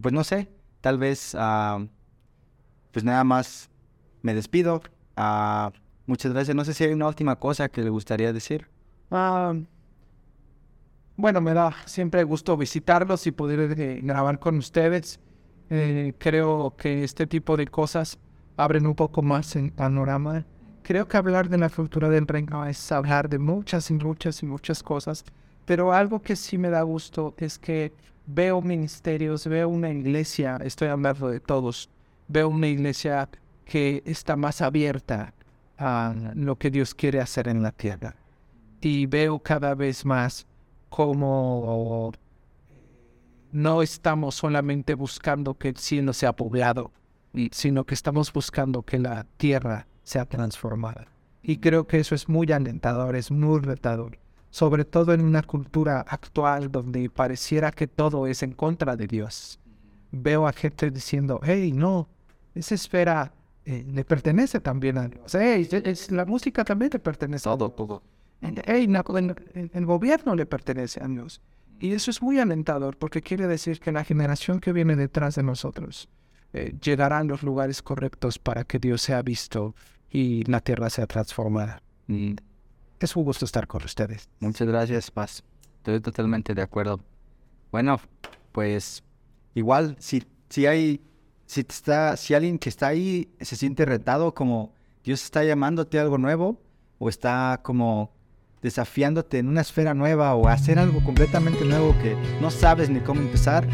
pues 0.00 0.14
no 0.14 0.24
sé, 0.24 0.50
tal 0.80 0.98
vez, 0.98 1.34
ah, 1.38 1.84
pues 2.92 3.04
nada 3.04 3.24
más 3.24 3.68
me 4.24 4.34
despido. 4.34 4.82
Ah, 5.16 5.70
muchas 6.06 6.32
gracias. 6.32 6.56
No 6.56 6.64
sé 6.64 6.72
si 6.72 6.82
hay 6.82 6.92
una 6.92 7.06
última 7.06 7.36
cosa 7.36 7.68
que 7.68 7.82
le 7.82 7.90
gustaría 7.90 8.32
decir. 8.32 8.66
Ah, 9.10 9.54
bueno, 11.16 11.40
me 11.42 11.52
da 11.52 11.74
siempre 11.84 12.24
gusto 12.24 12.56
visitarlos 12.56 13.26
y 13.26 13.32
poder 13.32 13.78
eh, 13.78 14.00
grabar 14.02 14.38
con 14.38 14.56
ustedes. 14.56 15.20
Eh, 15.68 16.14
creo 16.18 16.74
que 16.76 17.04
este 17.04 17.26
tipo 17.26 17.56
de 17.56 17.66
cosas 17.66 18.18
abren 18.56 18.86
un 18.86 18.94
poco 18.94 19.22
más 19.22 19.54
el 19.56 19.70
panorama. 19.72 20.46
Creo 20.82 21.06
que 21.06 21.18
hablar 21.18 21.50
de 21.50 21.58
la 21.58 21.68
cultura 21.68 22.08
del 22.08 22.26
reino 22.26 22.64
es 22.64 22.92
hablar 22.92 23.28
de 23.28 23.38
muchas 23.38 23.90
y 23.90 23.94
muchas 23.94 24.42
y 24.42 24.46
muchas 24.46 24.82
cosas, 24.82 25.24
pero 25.64 25.92
algo 25.92 26.20
que 26.20 26.36
sí 26.36 26.58
me 26.58 26.68
da 26.68 26.82
gusto 26.82 27.34
es 27.38 27.58
que 27.58 27.92
veo 28.26 28.60
ministerios, 28.60 29.46
veo 29.46 29.68
una 29.68 29.90
iglesia, 29.90 30.58
estoy 30.62 30.88
hablando 30.88 31.28
de 31.28 31.40
todos, 31.40 31.88
veo 32.28 32.48
una 32.48 32.68
iglesia 32.68 33.28
que 33.64 34.02
está 34.06 34.36
más 34.36 34.60
abierta 34.60 35.34
a 35.78 36.14
lo 36.34 36.56
que 36.56 36.70
Dios 36.70 36.94
quiere 36.94 37.20
hacer 37.20 37.48
en 37.48 37.62
la 37.62 37.72
tierra 37.72 38.16
y 38.84 39.06
veo 39.06 39.38
cada 39.38 39.74
vez 39.74 40.04
más 40.04 40.46
como 40.88 42.12
no 43.50 43.82
estamos 43.82 44.34
solamente 44.34 44.94
buscando 44.94 45.54
que 45.54 45.68
el 45.68 45.76
cielo 45.76 46.12
sea 46.12 46.34
poblado, 46.34 46.92
sino 47.50 47.84
que 47.84 47.94
estamos 47.94 48.32
buscando 48.32 48.82
que 48.82 48.98
la 48.98 49.26
tierra 49.36 49.86
sea 50.02 50.26
transformada. 50.26 51.06
Y 51.42 51.58
creo 51.58 51.86
que 51.86 51.98
eso 51.98 52.14
es 52.14 52.28
muy 52.28 52.50
alentador, 52.52 53.16
es 53.16 53.30
muy 53.30 53.60
retador, 53.60 54.18
sobre 54.50 54.84
todo 54.84 55.12
en 55.14 55.20
una 55.20 55.42
cultura 55.42 56.00
actual 56.00 56.70
donde 56.70 57.08
pareciera 57.10 57.70
que 57.70 57.86
todo 57.86 58.26
es 58.26 58.42
en 58.42 58.52
contra 58.52 58.96
de 58.96 59.06
Dios. 59.06 59.60
Veo 60.10 60.46
a 60.46 60.52
gente 60.52 60.90
diciendo, 60.90 61.40
hey, 61.42 61.72
no, 61.72 62.08
esa 62.54 62.74
esfera 62.74 63.32
eh, 63.66 63.84
le 63.86 64.04
pertenece 64.04 64.60
también 64.60 64.98
a 64.98 65.08
Dios. 65.08 65.34
Hey, 65.34 65.66
es- 65.70 66.10
la 66.10 66.24
música 66.24 66.64
también 66.64 66.90
le 66.92 66.98
pertenece 66.98 67.48
a 67.48 67.56
Dios. 67.56 67.74
todo. 67.76 68.02
Hey, 68.66 68.86
el 69.72 69.86
gobierno 69.86 70.34
le 70.34 70.44
pertenece 70.46 71.02
a 71.02 71.08
Dios. 71.08 71.40
Y 71.80 71.92
eso 71.92 72.10
es 72.10 72.22
muy 72.22 72.38
alentador 72.38 72.96
porque 72.96 73.20
quiere 73.22 73.46
decir 73.46 73.80
que 73.80 73.90
la 73.90 74.04
generación 74.04 74.60
que 74.60 74.72
viene 74.72 74.96
detrás 74.96 75.34
de 75.34 75.42
nosotros 75.42 76.08
eh, 76.52 76.74
llegará 76.82 77.18
a 77.18 77.24
los 77.24 77.42
lugares 77.42 77.82
correctos 77.82 78.38
para 78.38 78.64
que 78.64 78.78
Dios 78.78 79.02
sea 79.02 79.22
visto 79.22 79.74
y 80.10 80.44
la 80.44 80.60
tierra 80.60 80.88
sea 80.90 81.06
transformada. 81.06 81.82
Mm, 82.06 82.34
Es 83.00 83.16
un 83.16 83.24
gusto 83.24 83.44
estar 83.44 83.66
con 83.66 83.82
ustedes. 83.82 84.28
Muchas 84.40 84.68
gracias, 84.68 85.10
Paz. 85.10 85.42
Estoy 85.78 86.00
totalmente 86.00 86.54
de 86.54 86.62
acuerdo. 86.62 87.00
Bueno, 87.72 87.98
pues 88.52 89.02
igual 89.54 89.96
si, 89.98 90.22
si 90.48 90.66
hay, 90.66 91.00
si 91.46 91.64
te 91.64 91.72
está, 91.72 92.16
si 92.16 92.34
alguien 92.34 92.58
que 92.58 92.68
está 92.68 92.88
ahí 92.88 93.28
se 93.40 93.56
siente 93.56 93.84
retado 93.84 94.34
como 94.34 94.72
Dios 95.04 95.22
está 95.22 95.44
llamándote 95.44 95.98
a 95.98 96.02
algo 96.02 96.18
nuevo 96.18 96.58
o 96.98 97.08
está 97.08 97.60
como 97.62 98.10
desafiándote 98.62 99.38
en 99.38 99.48
una 99.48 99.60
esfera 99.60 99.92
nueva 99.92 100.34
o 100.34 100.48
hacer 100.48 100.78
algo 100.78 101.04
completamente 101.04 101.64
nuevo 101.64 101.94
que 102.02 102.16
no 102.40 102.50
sabes 102.50 102.88
ni 102.88 103.00
cómo 103.00 103.20
empezar, 103.20 103.68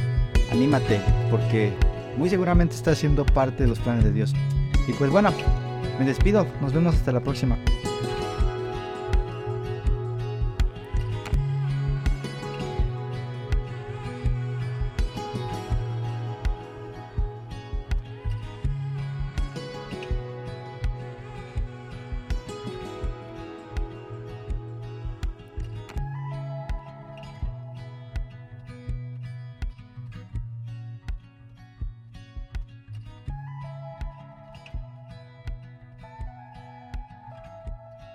anímate 0.50 1.00
porque 1.30 1.72
muy 2.16 2.28
seguramente 2.28 2.74
estás 2.74 2.98
siendo 2.98 3.24
parte 3.24 3.62
de 3.62 3.68
los 3.68 3.78
planes 3.78 4.04
de 4.04 4.12
Dios. 4.12 4.34
Y 4.88 4.92
pues 4.92 5.10
bueno, 5.10 5.32
me 5.98 6.04
despido. 6.04 6.46
Nos 6.60 6.72
vemos 6.72 6.94
hasta 6.94 7.12
la 7.12 7.20
próxima. 7.20 7.56